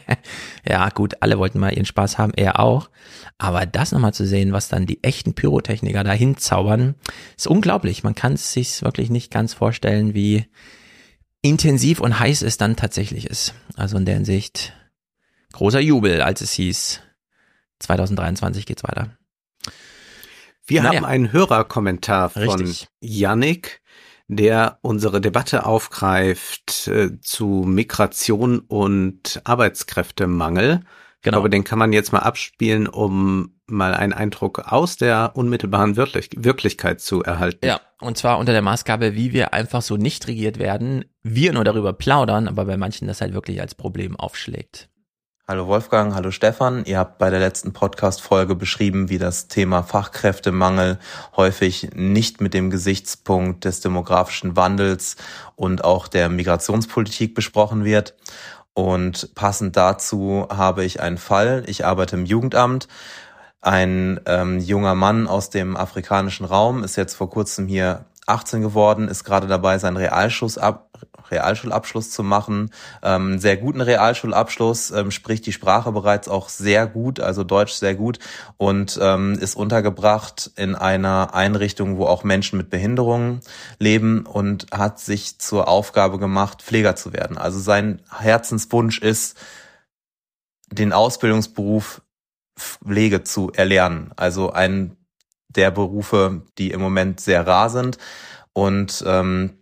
[0.67, 2.89] ja gut, alle wollten mal ihren Spaß haben, er auch.
[3.37, 6.95] Aber das nochmal zu sehen, was dann die echten Pyrotechniker da hinzaubern,
[7.37, 8.03] ist unglaublich.
[8.03, 10.45] Man kann es sich wirklich nicht ganz vorstellen, wie
[11.45, 13.53] intensiv und heiß es dann tatsächlich ist.
[13.75, 14.73] Also in der Hinsicht
[15.53, 17.01] großer Jubel, als es hieß,
[17.79, 19.15] 2023 geht's weiter.
[20.65, 20.97] Wir naja.
[20.97, 22.87] haben einen Hörerkommentar von Richtig.
[22.99, 23.81] Yannick,
[24.27, 30.67] der unsere Debatte aufgreift äh, zu Migration und Arbeitskräftemangel.
[30.67, 30.87] Genau.
[31.21, 35.95] Ich glaube, den kann man jetzt mal abspielen, um mal einen Eindruck aus der unmittelbaren
[35.95, 37.67] Wirklich Wirklichkeit zu erhalten.
[37.67, 41.63] Ja, und zwar unter der Maßgabe, wie wir einfach so nicht regiert werden, wir nur
[41.63, 44.89] darüber plaudern, aber bei manchen das halt wirklich als Problem aufschlägt.
[45.47, 46.85] Hallo Wolfgang, hallo Stefan.
[46.85, 50.97] Ihr habt bei der letzten Podcast-Folge beschrieben, wie das Thema Fachkräftemangel
[51.35, 55.17] häufig nicht mit dem Gesichtspunkt des demografischen Wandels
[55.55, 58.15] und auch der Migrationspolitik besprochen wird.
[58.73, 61.63] Und passend dazu habe ich einen Fall.
[61.67, 62.87] Ich arbeite im Jugendamt.
[63.61, 69.07] Ein ähm, junger Mann aus dem afrikanischen Raum ist jetzt vor kurzem hier 18 geworden,
[69.07, 70.89] ist gerade dabei, seinen Realschulabschluss, ab,
[71.29, 72.71] Realschulabschluss zu machen.
[73.03, 77.93] Ähm, sehr guten Realschulabschluss, ähm, spricht die Sprache bereits auch sehr gut, also Deutsch sehr
[77.93, 78.19] gut
[78.57, 83.41] und ähm, ist untergebracht in einer Einrichtung, wo auch Menschen mit Behinderungen
[83.79, 87.37] leben und hat sich zur Aufgabe gemacht, Pfleger zu werden.
[87.37, 89.37] Also sein Herzenswunsch ist,
[90.71, 92.01] den Ausbildungsberuf
[92.57, 94.11] Pflege zu erlernen.
[94.15, 94.97] Also ein
[95.49, 97.97] der Berufe, die im Moment sehr rar sind.
[98.53, 99.57] Und ähm,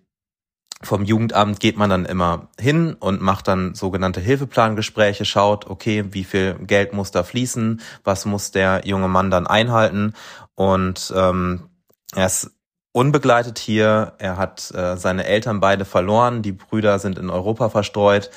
[0.82, 6.26] vom Jugendamt geht man dann immer hin und macht dann sogenannte Hilfeplangespräche, schaut, okay, wie
[6.26, 10.14] viel Geld muss da fließen, was muss der junge Mann dann einhalten.
[10.56, 11.70] Und ähm,
[12.14, 12.52] er ist
[12.92, 18.30] unbegleitet hier, er hat äh, seine Eltern beide verloren, die Brüder sind in Europa verstreut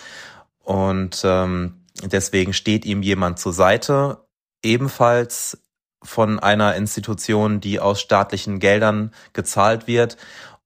[0.64, 4.26] und ähm, deswegen steht ihm jemand zur Seite,
[4.66, 5.59] ebenfalls
[6.02, 10.16] von einer Institution, die aus staatlichen Geldern gezahlt wird.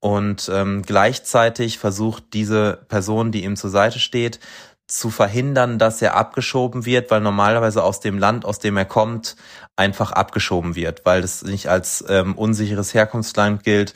[0.01, 4.41] Und ähm, gleichzeitig versucht diese Person, die ihm zur Seite steht,
[4.87, 9.37] zu verhindern, dass er abgeschoben wird, weil normalerweise aus dem Land, aus dem er kommt,
[9.77, 13.95] einfach abgeschoben wird, weil es nicht als ähm, unsicheres Herkunftsland gilt.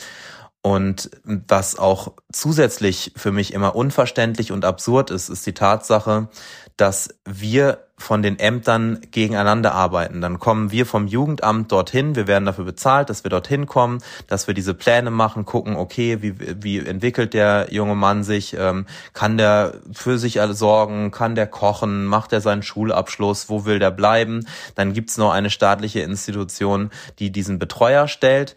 [0.62, 6.28] Und was auch zusätzlich für mich immer unverständlich und absurd ist, ist die Tatsache,
[6.76, 10.20] dass wir von den Ämtern gegeneinander arbeiten.
[10.20, 14.48] Dann kommen wir vom Jugendamt dorthin, wir werden dafür bezahlt, dass wir dorthin kommen, dass
[14.48, 19.38] wir diese Pläne machen, gucken, okay, wie, wie entwickelt der junge Mann sich, ähm, kann
[19.38, 23.92] der für sich alle sorgen, kann der kochen, macht er seinen Schulabschluss, wo will der
[23.92, 24.46] bleiben.
[24.74, 28.56] Dann gibt's noch eine staatliche Institution, die diesen Betreuer stellt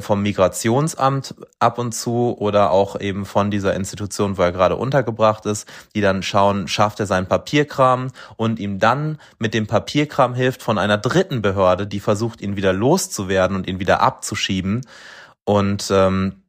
[0.00, 5.46] vom Migrationsamt ab und zu oder auch eben von dieser Institution, wo er gerade untergebracht
[5.46, 10.62] ist, die dann schauen, schafft er seinen Papierkram und ihm dann mit dem Papierkram hilft
[10.62, 14.84] von einer dritten Behörde, die versucht, ihn wieder loszuwerden und ihn wieder abzuschieben.
[15.44, 16.42] Und ähm,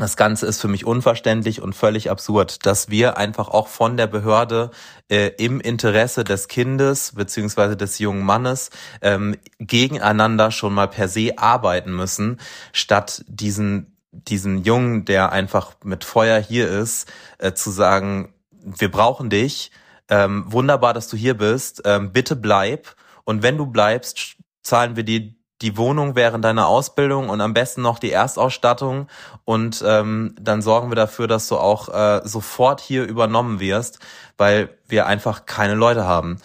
[0.00, 4.06] das Ganze ist für mich unverständlich und völlig absurd, dass wir einfach auch von der
[4.06, 4.70] Behörde
[5.08, 8.70] äh, im Interesse des Kindes beziehungsweise des jungen Mannes
[9.02, 12.40] ähm, gegeneinander schon mal per se arbeiten müssen,
[12.72, 19.30] statt diesen diesen Jungen, der einfach mit Feuer hier ist, äh, zu sagen, wir brauchen
[19.30, 19.70] dich,
[20.08, 22.96] ähm, wunderbar, dass du hier bist, ähm, bitte bleib.
[23.24, 27.82] Und wenn du bleibst, zahlen wir dir die Wohnung während deiner Ausbildung und am besten
[27.82, 29.08] noch die Erstausstattung
[29.44, 33.98] und ähm, dann sorgen wir dafür, dass du auch äh, sofort hier übernommen wirst,
[34.38, 36.38] weil wir einfach keine Leute haben.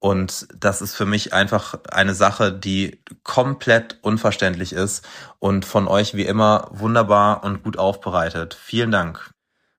[0.00, 5.06] Und das ist für mich einfach eine Sache, die komplett unverständlich ist
[5.40, 8.54] und von euch wie immer wunderbar und gut aufbereitet.
[8.54, 9.30] Vielen Dank.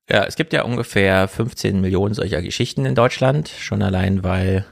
[0.09, 4.65] Ja, es gibt ja ungefähr 15 Millionen solcher Geschichten in Deutschland, schon allein weil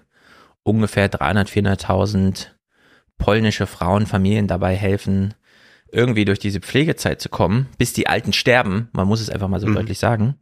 [0.64, 2.48] ungefähr 300, 400.000
[3.18, 5.34] polnische Frauenfamilien dabei helfen,
[5.92, 8.90] irgendwie durch diese Pflegezeit zu kommen, bis die Alten sterben.
[8.92, 9.76] Man muss es einfach mal so mhm.
[9.76, 10.36] deutlich sagen.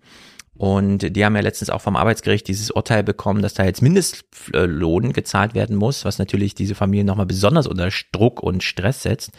[0.57, 5.11] Und die haben ja letztens auch vom Arbeitsgericht dieses Urteil bekommen, dass da jetzt Mindestlohn
[5.11, 9.31] gezahlt werden muss, was natürlich diese Familien nochmal besonders unter Druck und Stress setzt.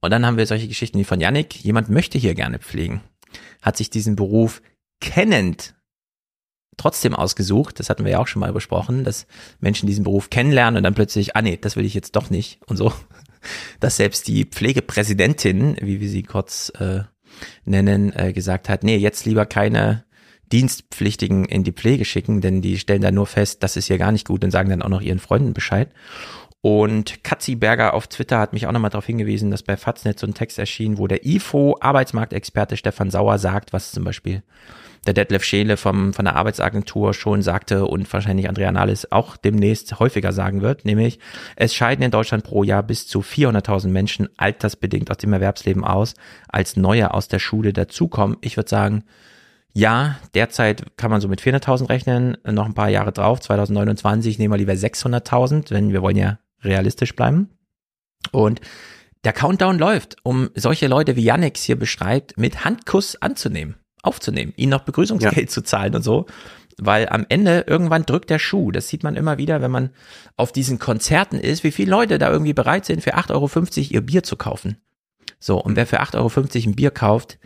[0.00, 1.62] Und dann haben wir solche Geschichten wie von Yannick.
[1.62, 3.02] Jemand möchte hier gerne pflegen,
[3.60, 4.62] hat sich diesen Beruf
[5.00, 5.74] kennend
[6.76, 9.26] trotzdem ausgesucht, das hatten wir ja auch schon mal besprochen, dass
[9.60, 12.60] Menschen diesen Beruf kennenlernen und dann plötzlich, ah nee, das will ich jetzt doch nicht
[12.66, 12.92] und so.
[13.80, 17.00] Dass selbst die Pflegepräsidentin, wie wir sie kurz äh,
[17.64, 20.04] nennen, äh, gesagt hat, nee, jetzt lieber keine
[20.52, 24.12] Dienstpflichtigen in die Pflege schicken, denn die stellen da nur fest, das ist hier gar
[24.12, 25.88] nicht gut und sagen dann auch noch ihren Freunden Bescheid.
[26.60, 30.28] Und Katzi Berger auf Twitter hat mich auch nochmal darauf hingewiesen, dass bei Faznet so
[30.28, 34.44] ein Text erschien, wo der IFO Arbeitsmarktexperte Stefan Sauer sagt, was zum Beispiel
[35.06, 39.98] der Detlef Scheele vom, von der Arbeitsagentur schon sagte und wahrscheinlich Andrea Nahles auch demnächst
[39.98, 41.18] häufiger sagen wird, nämlich
[41.56, 46.14] es scheiden in Deutschland pro Jahr bis zu 400.000 Menschen altersbedingt aus dem Erwerbsleben aus,
[46.48, 48.36] als neue aus der Schule dazukommen.
[48.40, 49.04] Ich würde sagen,
[49.74, 54.52] ja, derzeit kann man so mit 400.000 rechnen, noch ein paar Jahre drauf, 2029 nehmen
[54.52, 57.48] wir lieber 600.000, wenn wir wollen ja realistisch bleiben.
[58.30, 58.60] Und
[59.24, 64.70] der Countdown läuft, um solche Leute wie Yannick hier beschreibt, mit Handkuss anzunehmen aufzunehmen, ihnen
[64.70, 65.46] noch Begrüßungsgeld ja.
[65.46, 66.26] zu zahlen und so.
[66.78, 68.72] Weil am Ende irgendwann drückt der Schuh.
[68.72, 69.90] Das sieht man immer wieder, wenn man
[70.36, 74.00] auf diesen Konzerten ist, wie viele Leute da irgendwie bereit sind, für 8,50 Euro ihr
[74.00, 74.78] Bier zu kaufen.
[75.38, 77.38] So, und wer für 8,50 Euro ein Bier kauft,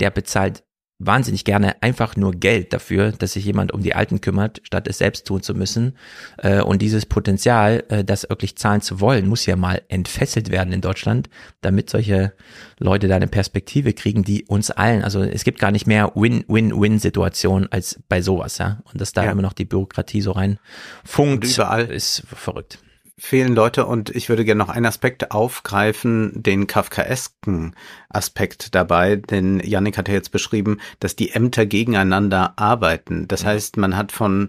[0.00, 0.64] der bezahlt
[0.98, 4.98] wahnsinnig gerne einfach nur Geld dafür, dass sich jemand um die Alten kümmert, statt es
[4.98, 5.96] selbst tun zu müssen.
[6.38, 10.72] Äh, und dieses Potenzial, äh, das wirklich zahlen zu wollen, muss ja mal entfesselt werden
[10.72, 11.30] in Deutschland,
[11.60, 12.32] damit solche
[12.78, 17.68] Leute da eine Perspektive kriegen, die uns allen, also es gibt gar nicht mehr Win-Win-Win-Situation
[17.70, 18.80] als bei sowas, ja.
[18.92, 19.30] Und dass da ja.
[19.30, 20.58] immer noch die Bürokratie so rein
[21.04, 21.44] funkt,
[21.90, 22.78] ist verrückt
[23.18, 27.74] fehlen Leute und ich würde gerne noch einen Aspekt aufgreifen, den kafkaesken
[28.08, 33.26] Aspekt dabei, denn Yannick hat ja jetzt beschrieben, dass die Ämter gegeneinander arbeiten.
[33.28, 33.46] Das mhm.
[33.48, 34.48] heißt, man hat von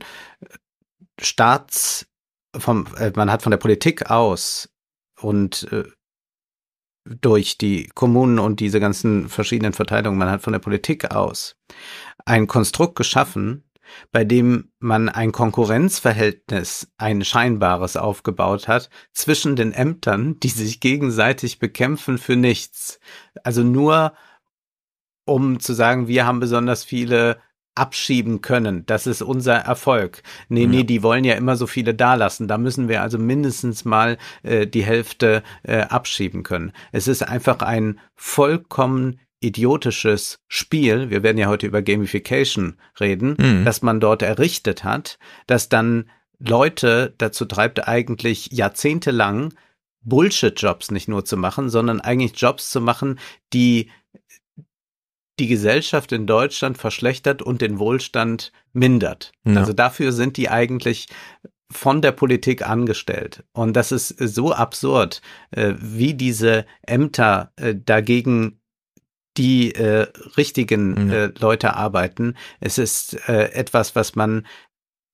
[1.19, 2.07] Staats,
[2.55, 4.69] vom, äh, man hat von der Politik aus
[5.19, 5.83] und äh,
[7.05, 11.55] durch die Kommunen und diese ganzen verschiedenen Verteilungen, man hat von der Politik aus
[12.25, 13.63] ein Konstrukt geschaffen,
[14.11, 21.59] bei dem man ein Konkurrenzverhältnis, ein scheinbares aufgebaut hat zwischen den Ämtern, die sich gegenseitig
[21.59, 22.99] bekämpfen für nichts.
[23.43, 24.13] Also nur
[25.25, 27.39] um zu sagen, wir haben besonders viele
[27.75, 28.85] abschieben können.
[28.85, 30.21] Das ist unser Erfolg.
[30.49, 32.47] Nee, nee, die wollen ja immer so viele dalassen.
[32.47, 36.73] Da müssen wir also mindestens mal äh, die Hälfte äh, abschieben können.
[36.91, 43.65] Es ist einfach ein vollkommen idiotisches Spiel, wir werden ja heute über Gamification reden, mhm.
[43.65, 49.53] dass man dort errichtet hat, dass dann Leute dazu treibt, eigentlich jahrzehntelang
[50.01, 53.19] Bullshit-Jobs nicht nur zu machen, sondern eigentlich Jobs zu machen,
[53.53, 53.89] die
[55.39, 59.31] die Gesellschaft in Deutschland verschlechtert und den Wohlstand mindert.
[59.45, 59.55] Ja.
[59.55, 61.07] Also dafür sind die eigentlich
[61.71, 63.43] von der Politik angestellt.
[63.53, 65.21] Und das ist so absurd,
[65.51, 68.58] äh, wie diese Ämter äh, dagegen
[69.39, 71.11] die äh, richtigen mhm.
[71.11, 72.35] äh, Leute arbeiten.
[72.59, 74.45] Es ist äh, etwas, was man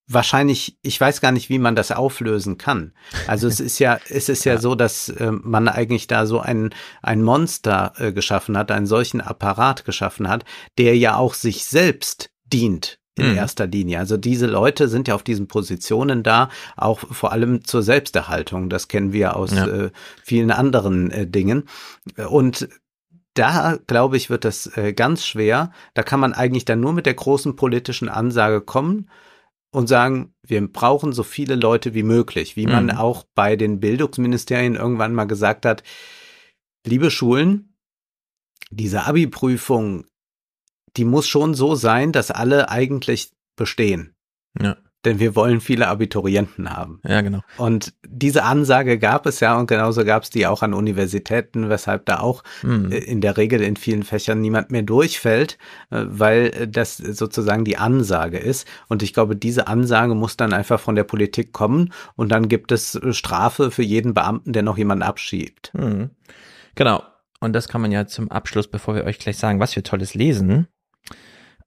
[0.08, 2.94] wahrscheinlich, ich weiß gar nicht, wie man das auflösen kann.
[3.28, 6.40] Also es ist ja, es ist ja, ja so, dass äh, man eigentlich da so
[6.40, 10.44] ein, ein Monster äh, geschaffen hat, einen solchen Apparat geschaffen hat,
[10.78, 13.38] der ja auch sich selbst dient in mhm.
[13.38, 14.00] erster Linie.
[14.00, 18.70] Also diese Leute sind ja auf diesen Positionen da, auch vor allem zur Selbsterhaltung.
[18.70, 19.68] Das kennen wir aus ja.
[19.68, 19.92] äh,
[20.24, 21.70] vielen anderen äh, Dingen.
[22.28, 22.68] Und
[23.36, 25.72] da, glaube ich, wird das äh, ganz schwer.
[25.94, 29.10] Da kann man eigentlich dann nur mit der großen politischen Ansage kommen
[29.72, 32.92] und sagen, wir brauchen so viele Leute wie möglich, wie man mhm.
[32.92, 35.84] auch bei den Bildungsministerien irgendwann mal gesagt hat,
[36.86, 37.76] liebe Schulen,
[38.72, 40.06] diese Abi-Prüfung,
[40.96, 44.16] die muss schon so sein, dass alle eigentlich bestehen.
[44.60, 47.00] Ja denn wir wollen viele Abiturienten haben.
[47.04, 47.42] Ja, genau.
[47.58, 52.06] Und diese Ansage gab es ja und genauso gab es die auch an Universitäten, weshalb
[52.06, 52.92] da auch mhm.
[52.92, 55.58] in der Regel in vielen Fächern niemand mehr durchfällt,
[55.92, 58.68] äh, weil das sozusagen die Ansage ist.
[58.88, 62.72] Und ich glaube, diese Ansage muss dann einfach von der Politik kommen und dann gibt
[62.72, 65.72] es Strafe für jeden Beamten, der noch jemanden abschiebt.
[65.74, 66.10] Mhm.
[66.76, 67.04] Genau.
[67.40, 70.16] Und das kann man ja zum Abschluss, bevor wir euch gleich sagen, was wir tolles
[70.16, 70.68] lesen.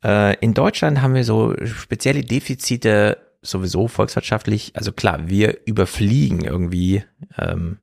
[0.04, 7.04] Äh, in Deutschland haben wir so spezielle Defizite sowieso volkswirtschaftlich, also klar, wir überfliegen irgendwie,
[7.38, 7.78] ähm,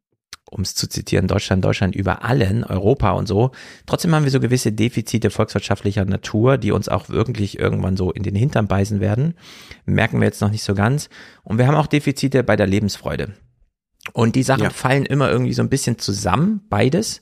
[0.49, 3.51] um es zu zitieren, Deutschland, Deutschland über allen, Europa und so.
[3.85, 8.23] Trotzdem haben wir so gewisse Defizite volkswirtschaftlicher Natur, die uns auch wirklich irgendwann so in
[8.23, 9.35] den Hintern beißen werden.
[9.85, 11.09] Merken wir jetzt noch nicht so ganz.
[11.43, 13.33] Und wir haben auch Defizite bei der Lebensfreude.
[14.13, 14.69] Und die Sachen ja.
[14.69, 17.21] fallen immer irgendwie so ein bisschen zusammen, beides.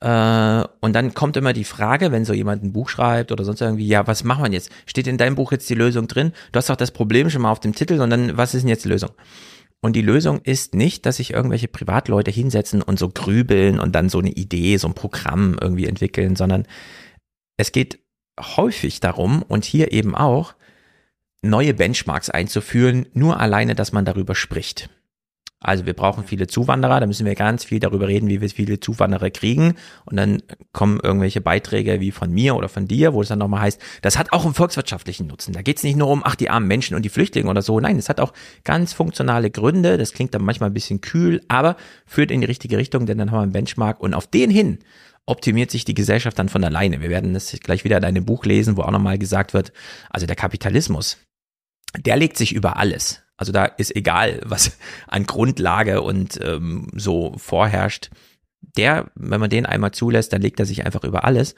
[0.00, 3.60] Äh, und dann kommt immer die Frage, wenn so jemand ein Buch schreibt oder sonst
[3.60, 4.70] irgendwie, ja, was machen wir jetzt?
[4.86, 6.32] Steht in deinem Buch jetzt die Lösung drin?
[6.52, 8.68] Du hast doch das Problem schon mal auf dem Titel und dann, was ist denn
[8.68, 9.10] jetzt die Lösung?
[9.80, 14.08] Und die Lösung ist nicht, dass sich irgendwelche Privatleute hinsetzen und so grübeln und dann
[14.08, 16.66] so eine Idee, so ein Programm irgendwie entwickeln, sondern
[17.56, 18.00] es geht
[18.40, 20.54] häufig darum und hier eben auch,
[21.42, 24.90] neue Benchmarks einzuführen, nur alleine, dass man darüber spricht.
[25.60, 28.78] Also wir brauchen viele Zuwanderer, da müssen wir ganz viel darüber reden, wie wir viele
[28.78, 29.74] Zuwanderer kriegen.
[30.04, 30.40] Und dann
[30.72, 34.18] kommen irgendwelche Beiträge wie von mir oder von dir, wo es dann nochmal heißt, das
[34.18, 35.52] hat auch einen volkswirtschaftlichen Nutzen.
[35.52, 37.80] Da geht es nicht nur um, ach, die armen Menschen und die Flüchtlinge oder so.
[37.80, 39.98] Nein, es hat auch ganz funktionale Gründe.
[39.98, 43.32] Das klingt dann manchmal ein bisschen kühl, aber führt in die richtige Richtung, denn dann
[43.32, 44.78] haben wir einen Benchmark und auf den hin
[45.26, 47.02] optimiert sich die Gesellschaft dann von alleine.
[47.02, 49.72] Wir werden das gleich wieder in einem Buch lesen, wo auch nochmal gesagt wird,
[50.08, 51.18] also der Kapitalismus,
[51.98, 53.22] der legt sich über alles.
[53.38, 58.10] Also da ist egal, was an Grundlage und ähm, so vorherrscht.
[58.76, 61.54] Der, wenn man den einmal zulässt, dann legt er sich einfach über alles.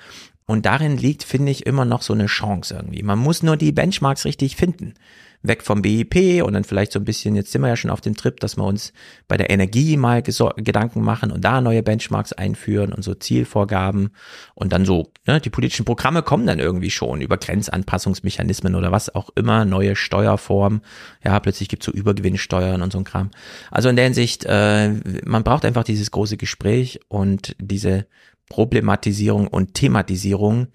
[0.47, 3.03] Und darin liegt, finde ich, immer noch so eine Chance irgendwie.
[3.03, 4.95] Man muss nur die Benchmarks richtig finden
[5.43, 8.01] weg vom BIP und dann vielleicht so ein bisschen, jetzt sind wir ja schon auf
[8.01, 8.93] dem Trip, dass wir uns
[9.27, 14.11] bei der Energie mal Gedanken machen und da neue Benchmarks einführen und so Zielvorgaben
[14.55, 19.15] und dann so, ne, die politischen Programme kommen dann irgendwie schon über Grenzanpassungsmechanismen oder was
[19.15, 20.83] auch immer, neue Steuerformen,
[21.25, 23.31] ja, plötzlich gibt's so Übergewinnsteuern und so ein Kram.
[23.71, 24.91] Also in der Hinsicht, äh,
[25.25, 28.07] man braucht einfach dieses große Gespräch und diese
[28.51, 30.69] Problematisierung und Thematisierung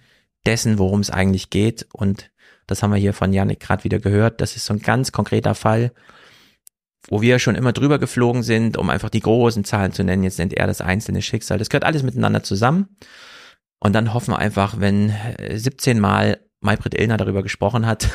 [0.45, 2.31] dessen, worum es eigentlich geht und
[2.67, 4.41] das haben wir hier von Janik gerade wieder gehört.
[4.41, 5.91] Das ist so ein ganz konkreter Fall,
[7.07, 10.23] wo wir schon immer drüber geflogen sind, um einfach die großen Zahlen zu nennen.
[10.23, 11.57] Jetzt nennt er das einzelne Schicksal.
[11.57, 12.97] Das gehört alles miteinander zusammen.
[13.79, 15.13] Und dann hoffen wir einfach, wenn
[15.53, 18.09] 17 Mal Maybrit Illner darüber gesprochen hat,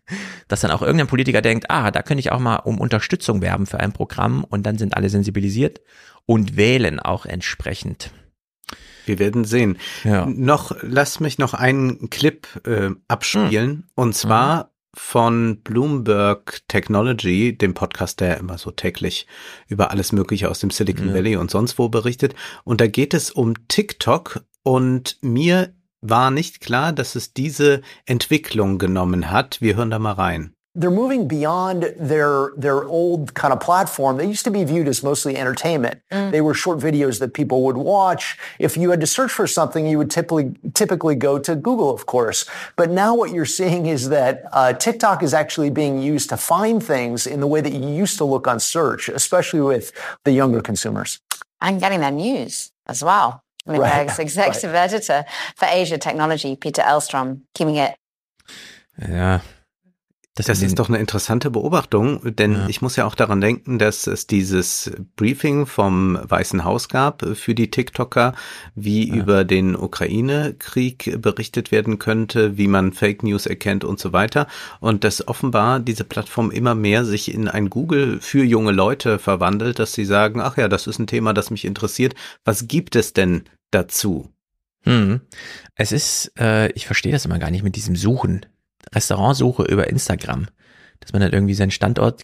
[0.48, 3.66] dass dann auch irgendein Politiker denkt, ah, da könnte ich auch mal um Unterstützung werben
[3.66, 5.80] für ein Programm und dann sind alle sensibilisiert
[6.24, 8.10] und wählen auch entsprechend.
[9.06, 9.78] Wir werden sehen.
[10.04, 10.26] Ja.
[10.26, 13.70] Noch, lass mich noch einen Clip äh, abspielen.
[13.70, 13.84] Hm.
[13.94, 14.68] Und zwar mhm.
[14.94, 19.26] von Bloomberg Technology, dem Podcast, der immer so täglich
[19.68, 21.14] über alles Mögliche aus dem Silicon ja.
[21.14, 22.34] Valley und sonst wo berichtet.
[22.64, 28.78] Und da geht es um TikTok und mir war nicht klar, dass es diese Entwicklung
[28.78, 29.60] genommen hat.
[29.60, 30.55] Wir hören da mal rein.
[30.76, 34.18] They're moving beyond their their old kind of platform.
[34.18, 36.02] They used to be viewed as mostly entertainment.
[36.12, 36.30] Mm.
[36.30, 38.38] They were short videos that people would watch.
[38.58, 42.04] If you had to search for something, you would typically typically go to Google, of
[42.04, 42.44] course.
[42.76, 46.82] But now what you're seeing is that uh, TikTok is actually being used to find
[46.82, 49.92] things in the way that you used to look on search, especially with
[50.24, 51.20] the younger consumers.
[51.62, 53.42] And getting their news as well.
[53.66, 54.18] I mean, right.
[54.18, 54.92] executive right.
[54.92, 55.24] editor
[55.56, 57.96] for Asia Technology, Peter Elstrom, keeping it.
[59.00, 59.40] Yeah.
[60.36, 62.68] Das, das ist doch eine interessante Beobachtung, denn ja.
[62.68, 67.54] ich muss ja auch daran denken, dass es dieses Briefing vom Weißen Haus gab für
[67.54, 68.34] die TikToker,
[68.74, 69.14] wie ja.
[69.14, 74.46] über den Ukraine-Krieg berichtet werden könnte, wie man Fake News erkennt und so weiter.
[74.78, 79.78] Und dass offenbar diese Plattform immer mehr sich in ein Google für junge Leute verwandelt,
[79.78, 82.14] dass sie sagen, ach ja, das ist ein Thema, das mich interessiert.
[82.44, 84.28] Was gibt es denn dazu?
[84.82, 85.22] Hm.
[85.76, 88.44] Es ist, äh, ich verstehe das immer gar nicht mit diesem Suchen.
[88.94, 90.46] Restaurantsuche über Instagram.
[91.00, 92.22] Dass man dann irgendwie seinen Standort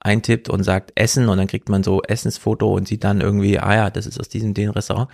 [0.00, 3.74] eintippt und sagt Essen und dann kriegt man so Essensfoto und sieht dann irgendwie, ah
[3.74, 5.08] ja, das ist aus diesem den Restaurant.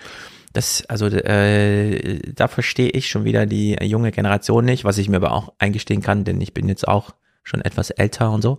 [0.54, 5.16] Das, also äh, da verstehe ich schon wieder die junge Generation nicht, was ich mir
[5.16, 7.12] aber auch eingestehen kann, denn ich bin jetzt auch
[7.48, 8.58] schon etwas älter und so.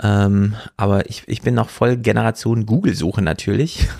[0.00, 3.88] Ähm, aber ich, ich bin noch voll Generation Google-Suche natürlich.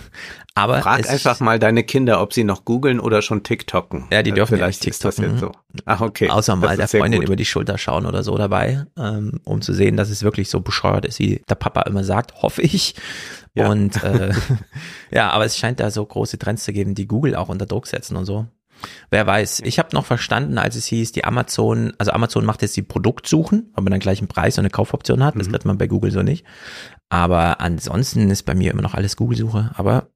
[0.54, 4.04] Aber Frag einfach mal deine Kinder, ob sie noch googeln oder schon TikToken.
[4.12, 5.38] Ja, die dürfen vielleicht ja nicht TikToken.
[5.38, 5.52] so.
[5.86, 6.28] Ach, okay.
[6.28, 9.96] Außer mal der Freundin über die Schulter schauen oder so dabei, ähm, um zu sehen,
[9.96, 12.96] dass es wirklich so bescheuert ist, wie der Papa immer sagt, hoffe ich.
[13.54, 13.70] Ja.
[13.70, 14.32] Und äh,
[15.10, 17.86] ja, aber es scheint da so große Trends zu geben, die Google auch unter Druck
[17.86, 18.46] setzen und so.
[19.10, 19.60] Wer weiß.
[19.64, 23.70] Ich habe noch verstanden, als es hieß, die Amazon, also Amazon macht jetzt die Produktsuchen,
[23.74, 25.36] weil man dann gleich einen Preis und eine Kaufoption hat.
[25.36, 25.52] Das mhm.
[25.52, 26.44] kriegt man bei Google so nicht.
[27.08, 29.72] Aber ansonsten ist bei mir immer noch alles Google-Suche.
[29.74, 30.08] Aber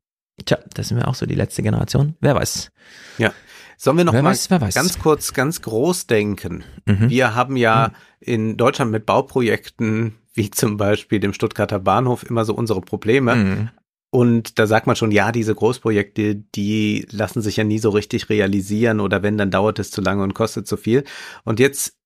[0.45, 2.17] tja, das sind wir auch so die letzte Generation.
[2.21, 2.71] Wer weiß.
[3.19, 3.33] Ja.
[3.79, 6.65] Sollen wir noch wer mal weiß, ganz kurz, ganz groß denken?
[6.87, 7.11] Mhm.
[7.11, 7.95] Wir haben ja mhm.
[8.21, 13.35] in Deutschland mit Bauprojekten wie zum Beispiel dem Stuttgarter Bahnhof immer so unsere Probleme.
[13.35, 13.71] Mhm.
[14.11, 18.29] Und da sagt man schon, ja, diese Großprojekte, die lassen sich ja nie so richtig
[18.29, 21.05] realisieren oder wenn, dann dauert es zu lange und kostet zu viel.
[21.45, 21.97] Und jetzt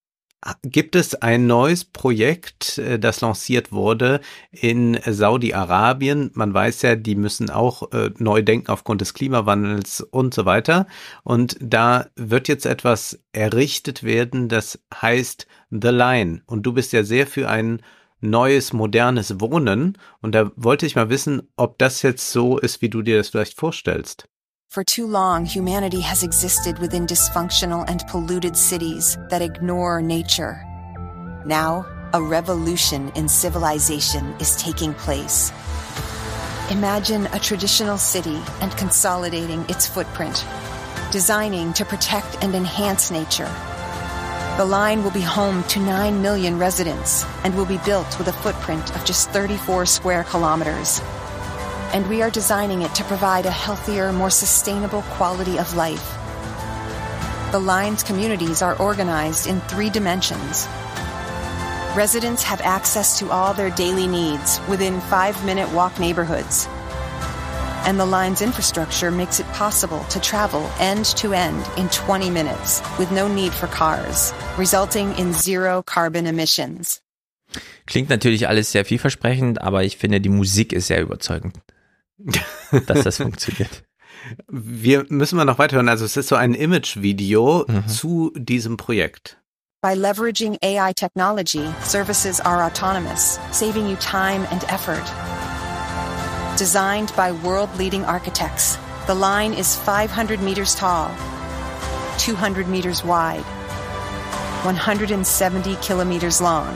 [0.62, 4.20] gibt es ein neues Projekt, äh, das lanciert wurde
[4.51, 6.30] in Saudi-Arabien.
[6.34, 10.86] Man weiß ja, die müssen auch äh, neu denken aufgrund des Klimawandels und so weiter.
[11.24, 16.42] Und da wird jetzt etwas errichtet werden, das heißt The Line.
[16.46, 17.82] Und du bist ja sehr für ein
[18.21, 19.99] neues, modernes Wohnen.
[20.21, 23.29] Und da wollte ich mal wissen, ob das jetzt so ist, wie du dir das
[23.29, 24.27] vielleicht vorstellst.
[24.68, 30.64] For too long, humanity has existed within dysfunctional and polluted cities that ignore nature.
[31.45, 35.53] Now, a revolution in civilization is taking place.
[36.71, 40.45] Imagine a traditional city and consolidating its footprint,
[41.11, 43.51] designing to protect and enhance nature
[44.61, 48.32] the line will be home to 9 million residents and will be built with a
[48.44, 51.00] footprint of just 34 square kilometers.
[51.94, 56.06] And we are designing it to provide a healthier, more sustainable quality of life.
[57.52, 60.66] The line's communities are organized in three dimensions.
[61.96, 66.68] Residents have access to all their daily needs within five minute walk neighborhoods
[67.87, 72.83] and the line's infrastructure makes it possible to travel end to end in 20 minutes
[72.99, 77.01] with no need for cars, resulting in zero carbon emissions.
[77.87, 81.57] Klingt natürlich alles sehr vielversprechend, aber ich finde, die Musik ist sehr überzeugend,
[82.87, 83.83] dass das funktioniert.
[84.49, 85.89] Wir müssen mal noch weiterhören.
[85.89, 87.89] Also es ist so ein Image-Video mhm.
[87.89, 89.39] zu diesem Projekt.
[89.83, 95.03] By leveraging AI technology, services are autonomous, saving you time and effort.
[96.61, 101.08] Designed by world-leading architects, the line is 500 meters tall,
[102.18, 103.46] 200 meters wide,
[104.66, 106.68] 170 kilometers long,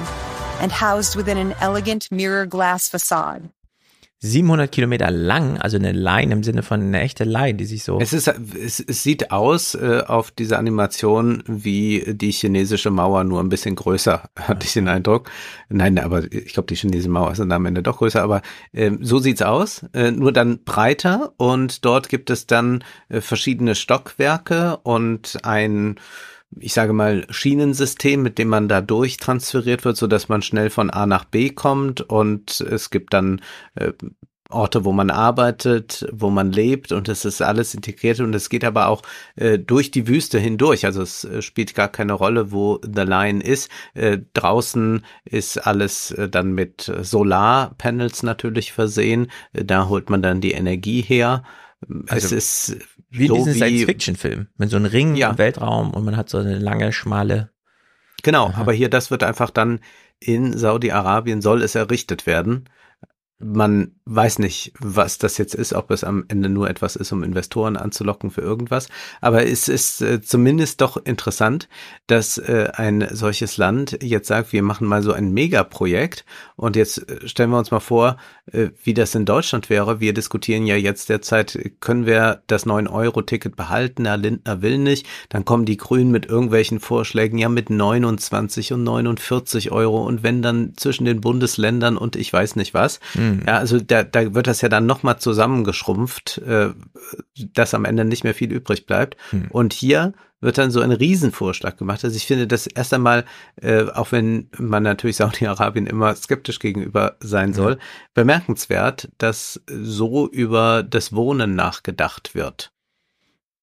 [0.63, 3.51] and housed within an elegant mirror glass facade.
[4.25, 8.01] 700 Kilometer lang, also eine Line im Sinne von eine echte Line, die sich so.
[8.01, 13.41] Es ist, es, es sieht aus äh, auf dieser Animation wie die chinesische Mauer, nur
[13.41, 15.31] ein bisschen größer, hatte ich den Eindruck.
[15.69, 18.41] Nein, aber ich glaube, die chinesische Mauer ist dann am Ende doch größer, aber
[18.73, 23.75] äh, so sieht's aus, äh, nur dann breiter und dort gibt es dann äh, verschiedene
[23.75, 25.97] Stockwerke und ein
[26.61, 30.91] ich sage mal, Schienensystem, mit dem man da durchtransferiert wird, so dass man schnell von
[30.91, 33.41] A nach B kommt und es gibt dann
[33.75, 33.93] äh,
[34.51, 38.65] Orte, wo man arbeitet, wo man lebt und es ist alles integriert und es geht
[38.65, 39.03] aber auch
[39.37, 40.85] äh, durch die Wüste hindurch.
[40.85, 43.71] Also es äh, spielt gar keine Rolle, wo The Line ist.
[43.95, 49.31] Äh, draußen ist alles äh, dann mit Solarpanels natürlich versehen.
[49.53, 51.43] Äh, da holt man dann die Energie her.
[52.09, 52.79] Also es ist
[53.11, 55.31] wie so diesen Science-Fiction-Film, mit so einem Ring ja.
[55.31, 57.51] im Weltraum und man hat so eine lange, schmale.
[58.23, 58.61] Genau, Aha.
[58.61, 59.81] aber hier, das wird einfach dann
[60.19, 62.69] in Saudi-Arabien soll es errichtet werden
[63.39, 67.23] man weiß nicht, was das jetzt ist, ob es am Ende nur etwas ist, um
[67.23, 68.89] Investoren anzulocken für irgendwas.
[69.21, 71.69] Aber es ist äh, zumindest doch interessant,
[72.07, 76.25] dass äh, ein solches Land jetzt sagt, wir machen mal so ein Megaprojekt.
[76.57, 78.17] Und jetzt äh, stellen wir uns mal vor,
[78.53, 80.01] äh, wie das in Deutschland wäre.
[80.01, 84.07] Wir diskutieren ja jetzt derzeit, können wir das 9-Euro-Ticket behalten?
[84.07, 85.07] Herr Lindner will nicht.
[85.29, 90.05] Dann kommen die Grünen mit irgendwelchen Vorschlägen, ja mit 29 und 49 Euro.
[90.05, 93.01] Und wenn dann zwischen den Bundesländern und ich weiß nicht was.
[93.15, 93.43] Mhm Mhm.
[93.47, 96.71] Ja, also da, da wird das ja dann nochmal zusammengeschrumpft, äh,
[97.37, 99.17] dass am Ende nicht mehr viel übrig bleibt.
[99.31, 99.49] Mhm.
[99.51, 102.05] Und hier wird dann so ein Riesenvorschlag gemacht.
[102.05, 103.25] Also ich finde das erst einmal,
[103.61, 107.81] äh, auch wenn man natürlich Saudi-Arabien immer skeptisch gegenüber sein soll, mhm.
[108.15, 112.73] bemerkenswert, dass so über das Wohnen nachgedacht wird.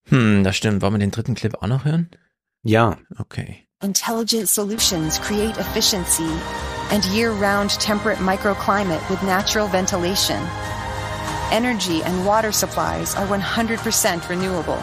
[0.08, 0.82] Hm, das stimmt.
[0.82, 2.10] Wollen wir den dritten Clip auch noch hören?
[2.64, 2.98] Ja.
[3.18, 3.68] Okay.
[3.84, 6.30] Intelligent solutions create efficiency
[6.92, 10.42] and year-round temperate microclimate with natural ventilation.
[11.52, 14.80] Energy and water supplies are 100% renewable.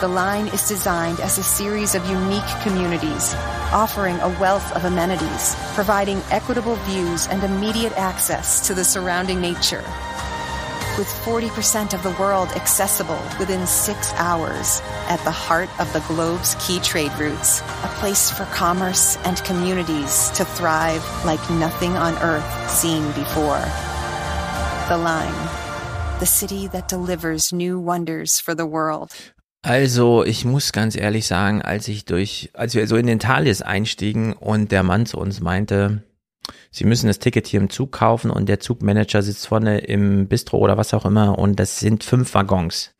[0.00, 3.34] The line is designed as a series of unique communities,
[3.72, 9.84] offering a wealth of amenities, providing equitable views and immediate access to the surrounding nature.
[10.98, 16.54] With 40% of the world accessible within six hours, at the heart of the globe's
[16.60, 22.44] key trade routes, a place for commerce and communities to thrive like nothing on earth
[22.68, 23.64] seen before.
[24.88, 25.48] The Line,
[26.20, 29.14] the city that delivers new wonders for the world.
[29.62, 33.62] Also, ich muss ganz ehrlich sagen, als ich durch, als wir so in den Thalys
[33.62, 36.02] einstiegen und der Mann zu uns meinte,
[36.72, 40.58] Sie müssen das Ticket hier im Zug kaufen und der Zugmanager sitzt vorne im Bistro
[40.58, 42.94] oder was auch immer und das sind fünf Waggons.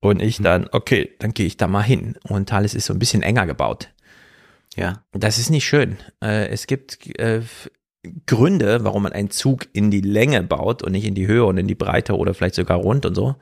[0.00, 2.16] Und ich dann, okay, dann gehe ich da mal hin.
[2.28, 3.90] Und Thales ist so ein bisschen enger gebaut.
[4.74, 5.04] Ja.
[5.12, 5.96] Das ist nicht schön.
[6.20, 7.42] Äh, es gibt äh,
[8.26, 11.56] Gründe, warum man einen Zug in die Länge baut und nicht in die Höhe und
[11.56, 13.36] in die Breite oder vielleicht sogar rund und so.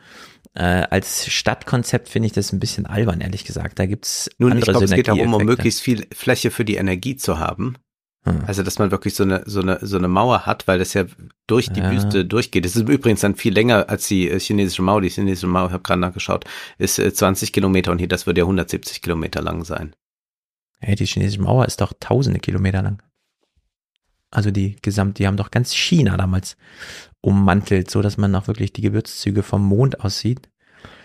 [0.55, 3.79] Äh, als Stadtkonzept finde ich das ein bisschen albern, ehrlich gesagt.
[3.79, 6.77] Da gibt's Nun, andere ich glaube, es geht darum, um möglichst viel Fläche für die
[6.77, 7.77] Energie zu haben.
[8.25, 8.45] Hm.
[8.47, 11.05] Also, dass man wirklich so eine, so eine, so eine Mauer hat, weil das ja
[11.47, 11.91] durch die Ja.
[11.91, 12.65] Wüste durchgeht.
[12.65, 15.01] Das ist übrigens dann viel länger als die äh, chinesische Mauer.
[15.01, 16.45] Die chinesische Mauer, ich habe gerade nachgeschaut,
[16.79, 19.95] ist äh, 20 Kilometer und hier, das würde ja 170 Kilometer lang sein.
[20.81, 23.03] Hey, die chinesische Mauer ist doch tausende Kilometer lang.
[24.31, 26.57] Also die gesamt, die haben doch ganz China damals
[27.21, 30.49] ummantelt, so dass man auch wirklich die Gebirgszüge vom Mond aussieht.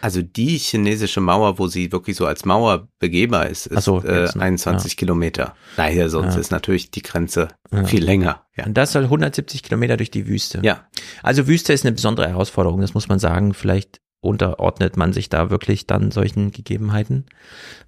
[0.01, 4.21] Also die chinesische Mauer, wo sie wirklich so als Mauer begehbar ist, ist so, äh,
[4.21, 4.43] jetzt, ne?
[4.43, 5.55] 21 Kilometer.
[5.78, 6.39] Daher sonst Ja.
[6.41, 7.84] ist natürlich die Grenze Ja.
[7.86, 8.43] viel länger.
[8.55, 8.65] Ja.
[8.65, 10.59] Und das soll 170 Kilometer durch die Wüste.
[10.63, 10.86] ja.
[11.23, 13.53] Also Wüste ist eine besondere Herausforderung, das muss man sagen.
[13.55, 17.26] Vielleicht unterordnet man sich da wirklich dann solchen Gegebenheiten,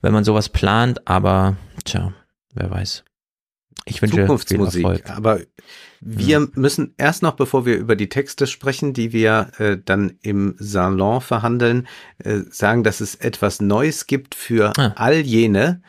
[0.02, 1.08] wenn man sowas plant.
[1.08, 2.14] Aber tja,
[2.54, 3.04] wer weiß.
[3.90, 4.84] Ich wünsche viel Zukunftsmusik.
[4.84, 5.10] Erfolg.
[5.10, 5.40] Aber
[6.00, 10.56] wir müssen erst noch, bevor wir über die Texte sprechen, die wir äh, dann im
[10.60, 11.88] Salon verhandeln,
[12.20, 14.94] äh, sagen, dass es etwas Neues gibt für Ah.
[14.96, 15.82] all jene,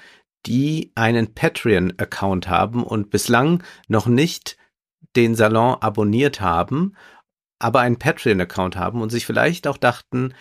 [0.47, 4.57] die einen Patreon-Account haben und bislang noch nicht
[5.17, 6.95] den Salon abonniert haben,
[7.59, 10.33] aber einen Patreon-Account haben und sich vielleicht auch dachten,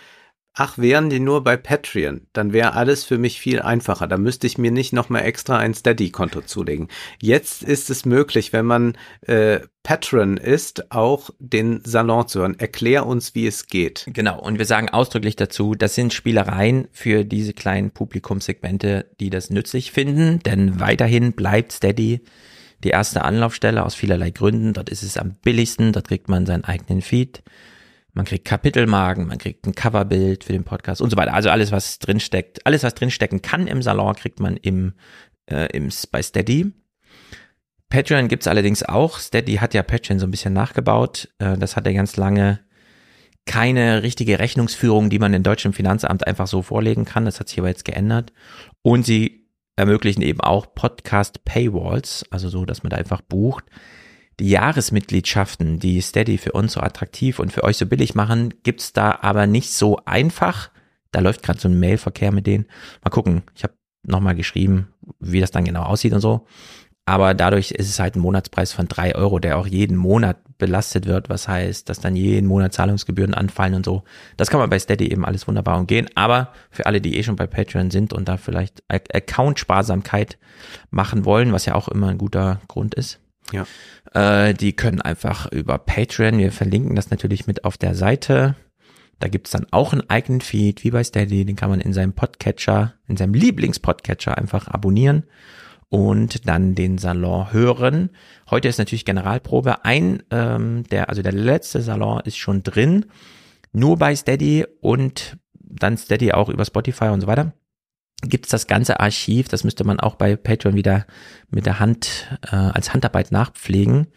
[0.60, 4.08] ach, wären die nur bei Patreon, dann wäre alles für mich viel einfacher.
[4.08, 6.88] Da müsste ich mir nicht noch mal extra ein Steady-Konto zulegen.
[7.22, 12.60] Jetzt ist es möglich, wenn man äh, Patron ist, auch den Salon zu hören.
[12.60, 14.08] Erklär uns, wie es geht.
[14.12, 19.52] Genau, und wir sagen ausdrücklich dazu, das sind Spielereien für diese kleinen Publikumssegmente, die das
[19.52, 22.22] nützlich finden, denn weiterhin bleibt Steady
[22.84, 24.74] die erste Anlaufstelle aus vielerlei Gründen.
[24.74, 27.44] Dort ist es am billigsten, dort kriegt man seinen eigenen Feed.
[28.18, 31.36] Man kriegt Kapitelmarken, man kriegt ein Coverbild für den Podcast und so weiter.
[31.36, 34.94] Also alles, was drinsteckt, alles, was drinstecken kann im Salon, kriegt man im,
[35.46, 36.74] äh, im, bei Steady.
[37.90, 39.20] Patreon gibt's allerdings auch.
[39.20, 41.30] Steady hat ja Patreon so ein bisschen nachgebaut.
[41.38, 42.60] Äh, das hat er ganz lange
[43.46, 47.26] keine richtige Rechnungsführung, die man in deutschem Finanzamt einfach so vorlegen kann.
[47.26, 48.34] Das hat sich aber jetzt geändert.
[48.82, 53.66] Und sie ermöglichen eben auch Podcast Paywalls, also so, dass man da einfach bucht.
[54.40, 58.94] Die Jahresmitgliedschaften, die Steady für uns so attraktiv und für euch so billig machen, gibt's
[58.94, 60.70] da aber nicht so einfach.
[61.12, 62.66] Da läuft gerade so ein Mailverkehr mit denen.
[63.04, 63.44] Mal gucken.
[63.56, 63.74] Ich habe
[64.04, 66.46] nochmal geschrieben, wie das dann genau aussieht und so.
[67.06, 71.06] Aber dadurch ist es halt ein Monatspreis von drei Euro, der auch jeden Monat belastet
[71.06, 74.04] wird, was heißt, dass dann jeden Monat Zahlungsgebühren anfallen und so.
[74.36, 76.10] Das kann man bei Steady eben alles wunderbar umgehen.
[76.16, 80.38] Aber für alle, die eh schon bei Patreon sind und da vielleicht Ac- Account-Sparsamkeit
[80.90, 83.20] machen wollen, was ja auch immer ein guter Grund ist,
[83.52, 83.66] Ja.
[84.14, 88.56] äh, die können einfach über Patreon, wir verlinken das natürlich mit auf der Seite.
[89.20, 92.14] Da gibt's dann auch einen eigenen Feed, wie bei Steady, den kann man in seinem
[92.14, 95.24] Podcatcher, in seinem Lieblingspodcatcher einfach abonnieren
[95.90, 98.10] und dann den Salon hören.
[98.50, 99.86] Heute ist natürlich Generalprobe.
[99.86, 103.06] Ein, ähm, der, also der letzte Salon ist schon drin,
[103.72, 107.54] nur bei Steady und dann Steady auch über Spotify und so weiter.
[108.24, 111.06] Gibt's das ganze Archiv, das müsste man auch bei Patreon wieder
[111.50, 114.08] mit der Hand äh, als Handarbeit nachpflegen.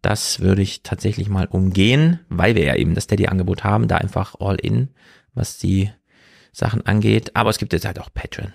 [0.00, 4.34] Das würde ich tatsächlich mal umgehen, weil wir ja eben das Steady-Angebot haben, da einfach
[4.38, 4.88] all in,
[5.34, 5.90] was die
[6.52, 7.36] Sachen angeht.
[7.36, 8.52] Aber es gibt jetzt halt auch Patreon.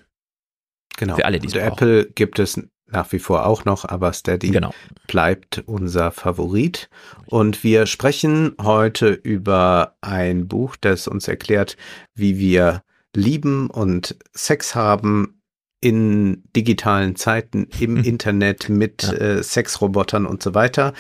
[0.98, 1.16] Genau.
[1.16, 1.68] Für alle, die Und brauchen.
[1.68, 4.74] Apple gibt es nach wie vor auch noch, aber Steady Genau.
[5.08, 6.90] bleibt unser Favorit.
[7.28, 11.78] Und wir sprechen heute über ein Buch, das uns erklärt,
[12.16, 12.84] wie wir
[13.16, 15.42] lieben und Sex haben
[15.82, 19.14] in digitalen Zeiten, im Internet mit Ja.
[19.14, 20.94] äh, Sexrobotern und so weiter.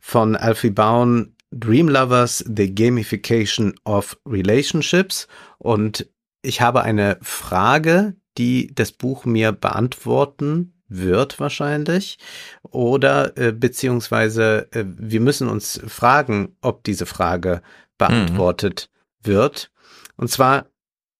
[0.00, 5.28] Von Alfie Baun, Dream Lovers, The Gamification of Relationships.
[5.58, 6.08] Und
[6.42, 12.18] ich habe eine Frage, die das Buch mir beantworten wird wahrscheinlich
[12.62, 17.62] oder äh, beziehungsweise äh, wir müssen uns fragen, ob diese Frage
[17.98, 18.90] beantwortet
[19.22, 19.26] mhm.
[19.26, 19.70] wird.
[20.16, 20.66] Und zwar,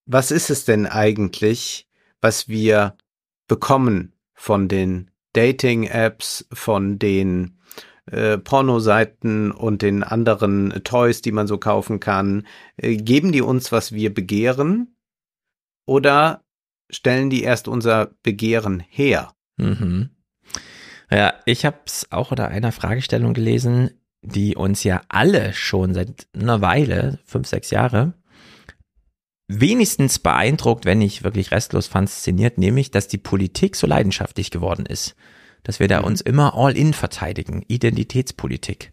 [0.07, 1.88] was ist es denn eigentlich,
[2.20, 2.96] was wir
[3.48, 7.59] bekommen von den Dating-Apps, von den
[8.07, 12.46] äh, Pornoseiten und den anderen Toys, die man so kaufen kann?
[12.76, 14.96] Äh, geben die uns, was wir begehren?
[15.86, 16.42] Oder
[16.90, 19.34] stellen die erst unser Begehren her?
[19.57, 20.11] Mhm.
[21.11, 23.90] Ja, ich habe es auch unter einer Fragestellung gelesen,
[24.22, 28.14] die uns ja alle schon seit einer Weile, fünf, sechs Jahre,
[29.49, 35.14] wenigstens beeindruckt, wenn nicht wirklich restlos fasziniert, nämlich, dass die Politik so leidenschaftlich geworden ist.
[35.62, 36.07] Dass wir da mhm.
[36.07, 37.64] uns immer all in verteidigen.
[37.68, 38.92] Identitätspolitik.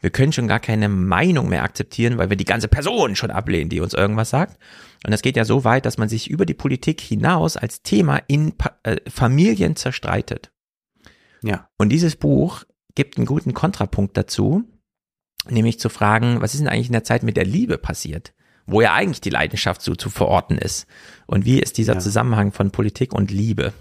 [0.00, 3.70] Wir können schon gar keine Meinung mehr akzeptieren, weil wir die ganze Person schon ablehnen,
[3.70, 4.58] die uns irgendwas sagt.
[5.04, 8.20] Und das geht ja so weit, dass man sich über die Politik hinaus als Thema
[8.26, 10.50] in pa äh, Familien zerstreitet.
[11.42, 11.68] Ja.
[11.78, 12.64] Und dieses Buch
[12.96, 14.64] gibt einen guten Kontrapunkt dazu,
[15.48, 18.34] nämlich zu fragen, was ist denn eigentlich in der Zeit mit der Liebe passiert?
[18.66, 20.86] Wo ja eigentlich die Leidenschaft so zu verorten ist.
[21.26, 21.98] Und wie ist dieser ja.
[21.98, 23.72] Zusammenhang von Politik und Liebe?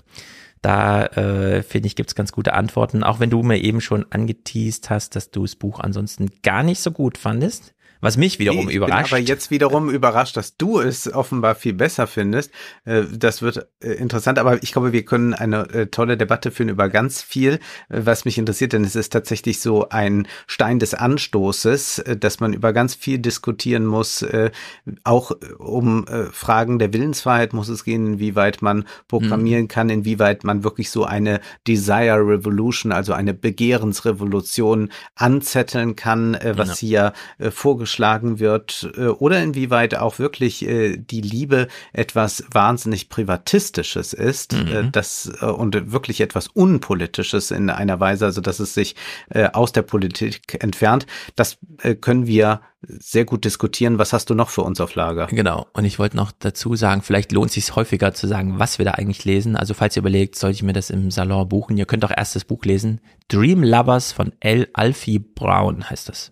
[0.61, 4.89] Da äh, finde ich, gibt's ganz gute Antworten, auch wenn du mir eben schon angeteased
[4.89, 7.73] hast, dass du das Buch ansonsten gar nicht so gut fandest.
[8.02, 9.12] Was mich wiederum ich überrascht.
[9.12, 12.52] Bin aber jetzt wiederum überrascht, dass du es offenbar viel besser findest.
[12.84, 16.70] Äh, das wird äh, interessant, aber ich glaube, wir können eine äh, tolle Debatte führen
[16.70, 22.04] über ganz viel, was mich interessiert, denn es ist tatsächlich so ein Stein des Anstoßes,
[22.20, 24.26] dass man über ganz viel diskutieren muss.
[25.04, 29.68] Auch um Fragen der Willensfreiheit muss es gehen, inwieweit man programmieren mhm.
[29.68, 37.14] kann, inwieweit man wirklich so eine Desire Revolution, also eine Begehrensrevolution anzetteln kann, was ja.
[37.38, 44.13] hier vorgeschlagen vorgeschlagen wird äh, oder inwieweit auch wirklich äh, die Liebe etwas wahnsinnig Privatistisches
[44.13, 44.91] ist, äh, mhm.
[44.91, 48.95] das und wirklich etwas Unpolitisches in einer Weise, also dass es sich
[49.53, 51.05] aus der Politik entfernt.
[51.35, 51.57] Das
[52.01, 53.97] können wir sehr gut diskutieren.
[53.97, 55.27] Was hast du noch für uns auf Lager?
[55.27, 55.67] Genau.
[55.73, 58.85] Und ich wollte noch dazu sagen, vielleicht lohnt es sich häufiger zu sagen, was wir
[58.85, 59.55] da eigentlich lesen.
[59.55, 61.77] Also falls ihr überlegt, sollte ich mir das im Salon buchen?
[61.77, 63.01] Ihr könnt auch erst das Buch lesen.
[63.27, 64.67] Dream Lovers von L.
[64.73, 66.31] Alfie Brown heißt das.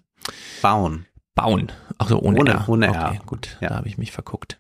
[0.62, 1.05] Bauen.
[1.42, 1.72] Bauen.
[1.98, 2.70] Ach so, ohne, ohne R.
[2.70, 3.08] Ohne R.
[3.08, 3.70] Okay, gut, ja.
[3.70, 4.60] da habe ich mich verguckt.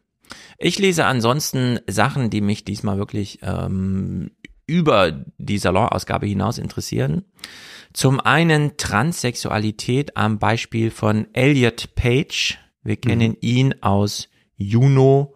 [0.57, 4.31] Ich lese ansonsten Sachen, die mich diesmal wirklich ähm,
[4.67, 7.25] über die Salonausgabe hinaus interessieren.
[7.93, 12.59] Zum einen Transsexualität am Beispiel von Elliot Page.
[12.83, 13.01] Wir mhm.
[13.01, 13.37] kennen mhm.
[13.41, 15.35] ihn aus Juno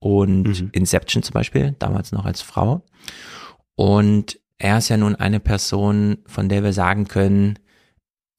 [0.00, 0.70] und mhm.
[0.72, 2.84] Inception zum Beispiel, damals noch als Frau.
[3.74, 7.58] Und er ist ja nun eine Person, von der wir sagen können,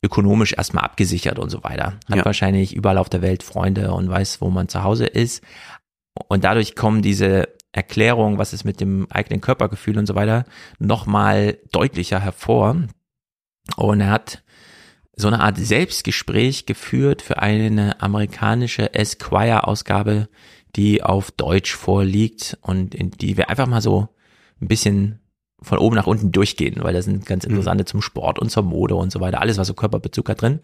[0.06, 1.97] ökonomisch erstmal abgesichert und so weiter.
[2.10, 2.26] Hat ja.
[2.26, 5.43] wahrscheinlich überall auf der Welt Freunde und weiß, wo man zu Hause ist.
[6.28, 10.45] Und dadurch kommen diese Erklärungen, was ist mit dem eigenen Körpergefühl und so weiter,
[10.80, 12.78] nochmal deutlicher hervor.
[13.76, 14.43] Und er hat
[15.16, 20.30] so eine Art Selbstgespräch geführt für eine amerikanische Esquire-Ausgabe,
[20.76, 24.10] die auf Deutsch vorliegt und in die wir einfach mal so
[24.62, 25.20] ein bisschen
[25.66, 27.51] von oben nach unten durchgehen, weil da sind ganz mhm.
[27.51, 27.88] interessante mhm.
[27.88, 30.59] zum Sport und zur Mode und so weiter, alles was so Körperbezug hat drin.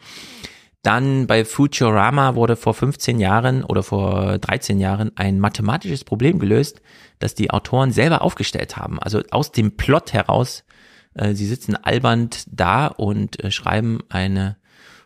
[0.83, 6.81] Dann bei Futurama wurde vor 15 Jahren oder vor 13 Jahren ein mathematisches Problem gelöst,
[7.19, 8.99] das die Autoren selber aufgestellt haben.
[8.99, 10.63] Also aus dem Plot heraus,
[11.13, 14.57] äh, sie sitzen albernd da und äh, schreiben eine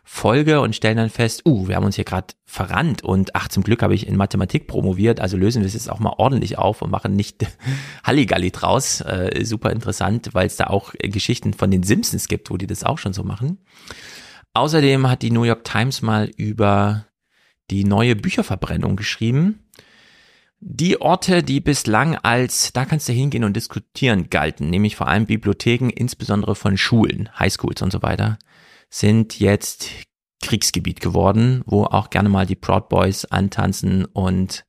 [0.08, 3.64] Folge und stellen dann fest, uh, wir haben uns hier gerade verrannt und ach, zum
[3.64, 6.80] Glück habe ich in Mathematik promoviert, also lösen wir es jetzt auch mal ordentlich auf
[6.80, 7.44] und machen nicht
[8.04, 9.00] Halligalli draus.
[9.00, 12.84] Äh, super interessant, weil es da auch Geschichten von den Simpsons gibt, wo die das
[12.84, 13.58] auch schon so machen.
[14.54, 17.06] Außerdem hat die New York Times mal über
[17.72, 19.58] die neue Bücherverbrennung geschrieben.
[20.60, 25.26] Die Orte, die bislang als da kannst du hingehen und diskutieren galten, nämlich vor allem
[25.26, 28.38] Bibliotheken, insbesondere von Schulen, Highschools und so weiter,
[28.98, 29.90] sind jetzt
[30.42, 34.64] Kriegsgebiet geworden, wo auch gerne mal die Proud Boys antanzen und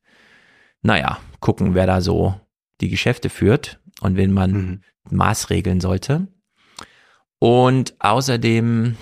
[0.82, 2.38] naja, gucken, wer da so
[2.82, 4.80] die Geschäfte führt und wen man mhm.
[5.10, 6.28] maßregeln sollte.
[7.38, 8.96] Und außerdem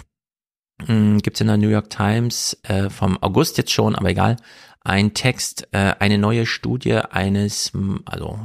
[0.85, 4.37] hm, gibt es in der New York Times äh, vom August jetzt schon, aber egal,
[4.81, 7.73] ein Text, äh, eine neue Studie eines,
[8.05, 8.39] also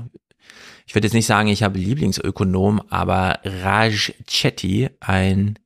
[0.88, 5.59] ich würde jetzt nicht sagen, ich habe Lieblingsökonom, aber Raj Chetty, ein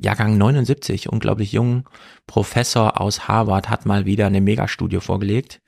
[0.00, 1.88] Jahrgang 79, unglaublich jung,
[2.26, 5.60] Professor aus Harvard, hat mal wieder eine Megastudie vorgelegt.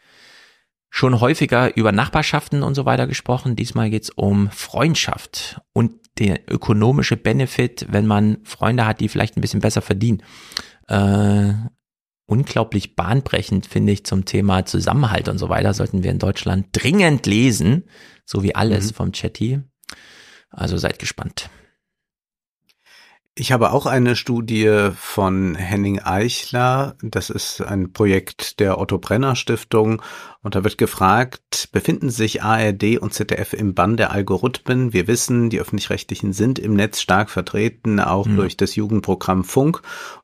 [0.88, 3.56] Schon häufiger über Nachbarschaften und so weiter gesprochen.
[3.56, 9.40] Diesmal geht's um Freundschaft und der ökonomische Benefit, wenn man Freunde hat, die vielleicht ein
[9.40, 10.22] bisschen besser verdienen.
[10.88, 11.54] Äh,
[12.26, 15.74] unglaublich bahnbrechend, finde ich, zum Thema Zusammenhalt und so weiter.
[15.74, 17.88] Sollten wir in Deutschland dringend lesen,
[18.24, 18.94] so wie alles mhm.
[18.94, 19.60] vom Chatty.
[20.50, 21.50] Also seid gespannt.
[23.36, 26.96] Ich habe auch eine Studie von Henning Eichler.
[27.00, 30.02] Das ist ein Projekt der Otto Brenner Stiftung.
[30.42, 34.92] Und da wird gefragt, befinden sich ARD und ZDF im Bann der Algorithmen?
[34.92, 38.36] Wir wissen, die öffentlich-rechtlichen sind im Netz stark vertreten, auch mhm.
[38.36, 39.80] durch das Jugendprogramm Funk.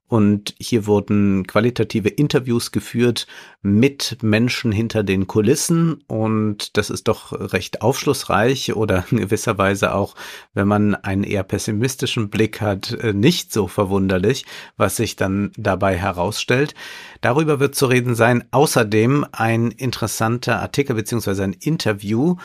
[0.09, 3.27] Und hier wurden qualitative Interviews geführt
[3.61, 6.05] mit Menschen hinter den Kulissen.
[6.07, 10.15] Und das ist doch recht aufschlussreich oder in gewisser Weise auch,
[10.55, 14.47] wenn man einen eher pessimistischen Blick hat, äh, nicht so verwunderlich,
[14.77, 16.75] was sich dann dabei herausstellt.
[17.21, 18.45] Darüber wird zu reden sein.
[18.53, 22.37] Außerdem ein interessanter Artikel beziehungsweise ein Interview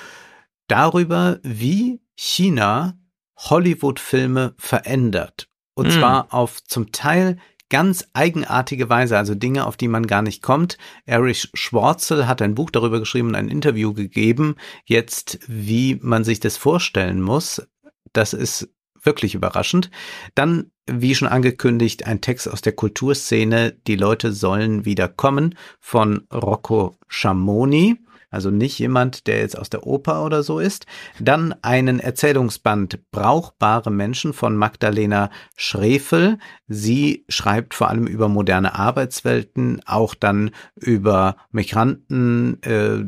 [0.68, 2.97] darüber, wie China
[3.38, 5.47] Hollywood-Filme verändert.
[5.74, 5.91] Und mm.
[5.91, 7.38] zwar auf zum Teil
[7.72, 10.78] ganz eigenartige Weise, also Dinge, auf die man gar nicht kommt.
[11.05, 14.55] Erich Schwarzel hat ein Buch darüber geschrieben und ein Interview gegeben,
[14.86, 17.65] jetzt wie man sich das vorstellen muss.
[18.13, 18.69] Das ist
[19.01, 19.89] wirklich überraschend.
[20.36, 26.27] Dann, wie schon angekündigt, ein Text aus der Kulturszene, Die Leute sollen wieder kommen von
[26.32, 27.97] Rocco Schamoni
[28.32, 30.86] also nicht jemand, der jetzt aus der Oper oder so ist.
[31.19, 36.39] Dann einen Erzählungsband Brauchbare Menschen von Magdalena Schrefel.
[36.69, 43.03] Sie schreibt vor allem über moderne Arbeitswelten, auch dann über Migranten, äh,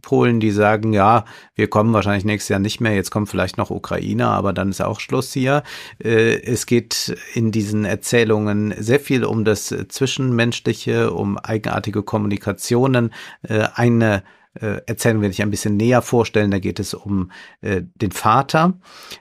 [0.00, 1.24] Polen, die sagen, ja,
[1.56, 4.80] wir kommen wahrscheinlich nächstes Jahr nicht mehr, jetzt kommt vielleicht noch Ukrainer, aber dann ist
[4.80, 5.64] auch Schluss hier.
[5.98, 7.01] Äh, es geht
[7.34, 14.22] in diesen Erzählungen sehr viel um das Zwischenmenschliche, um eigenartige Kommunikationen, äh, eine
[14.54, 16.50] äh, erzählen wir dich ein bisschen näher vorstellen.
[16.50, 17.30] Da geht es um
[17.62, 18.78] äh, den Vater,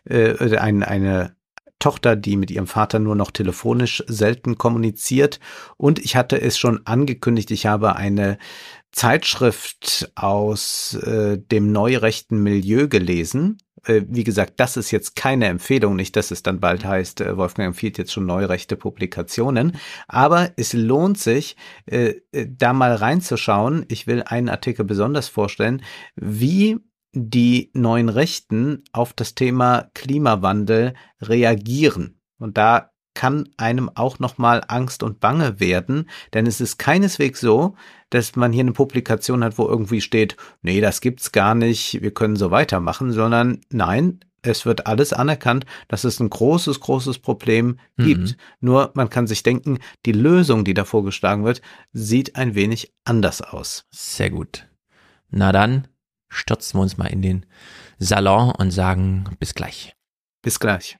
[0.10, 1.36] ein, eine
[1.82, 5.42] Tochter, die mit ihrem Vater nur noch telefonisch selten kommuniziert.
[5.76, 8.38] Und ich hatte es schon angekündigt, ich habe eine
[8.92, 13.58] Zeitschrift aus äh, dem neurechten Milieu gelesen.
[13.86, 17.38] Äh, wie gesagt, das ist jetzt keine Empfehlung, nicht, dass es dann bald heißt, äh,
[17.38, 19.78] Wolfgang empfiehlt jetzt schon neurechte Publikationen.
[20.08, 21.56] Aber es lohnt sich,
[21.86, 23.86] äh, da mal reinzuschauen.
[23.88, 25.84] Ich will einen Artikel besonders vorstellen,
[26.16, 26.78] wie
[27.14, 32.22] die neuen Rechten auf das Thema Klimawandel reagieren.
[32.38, 37.76] Und da kann einem auch nochmal Angst und Bange werden, denn es ist keineswegs so,
[38.10, 42.14] dass man hier eine Publikation hat, wo irgendwie steht, nee, das gibt's gar nicht, wir
[42.14, 47.78] können so weitermachen, sondern nein, es wird alles anerkannt, dass es ein großes, großes Problem
[47.98, 48.20] gibt.
[48.20, 48.36] Mhm.
[48.60, 51.62] Nur man kann sich denken, die Lösung, die da vorgeschlagen wird,
[51.94, 53.86] sieht ein wenig anders aus.
[53.92, 54.68] Sehr gut.
[55.30, 55.88] Na dann
[56.30, 57.46] stürzen wir uns mal in den
[58.00, 59.96] Salon und sagen bis gleich.
[60.42, 60.98] Bis gleich.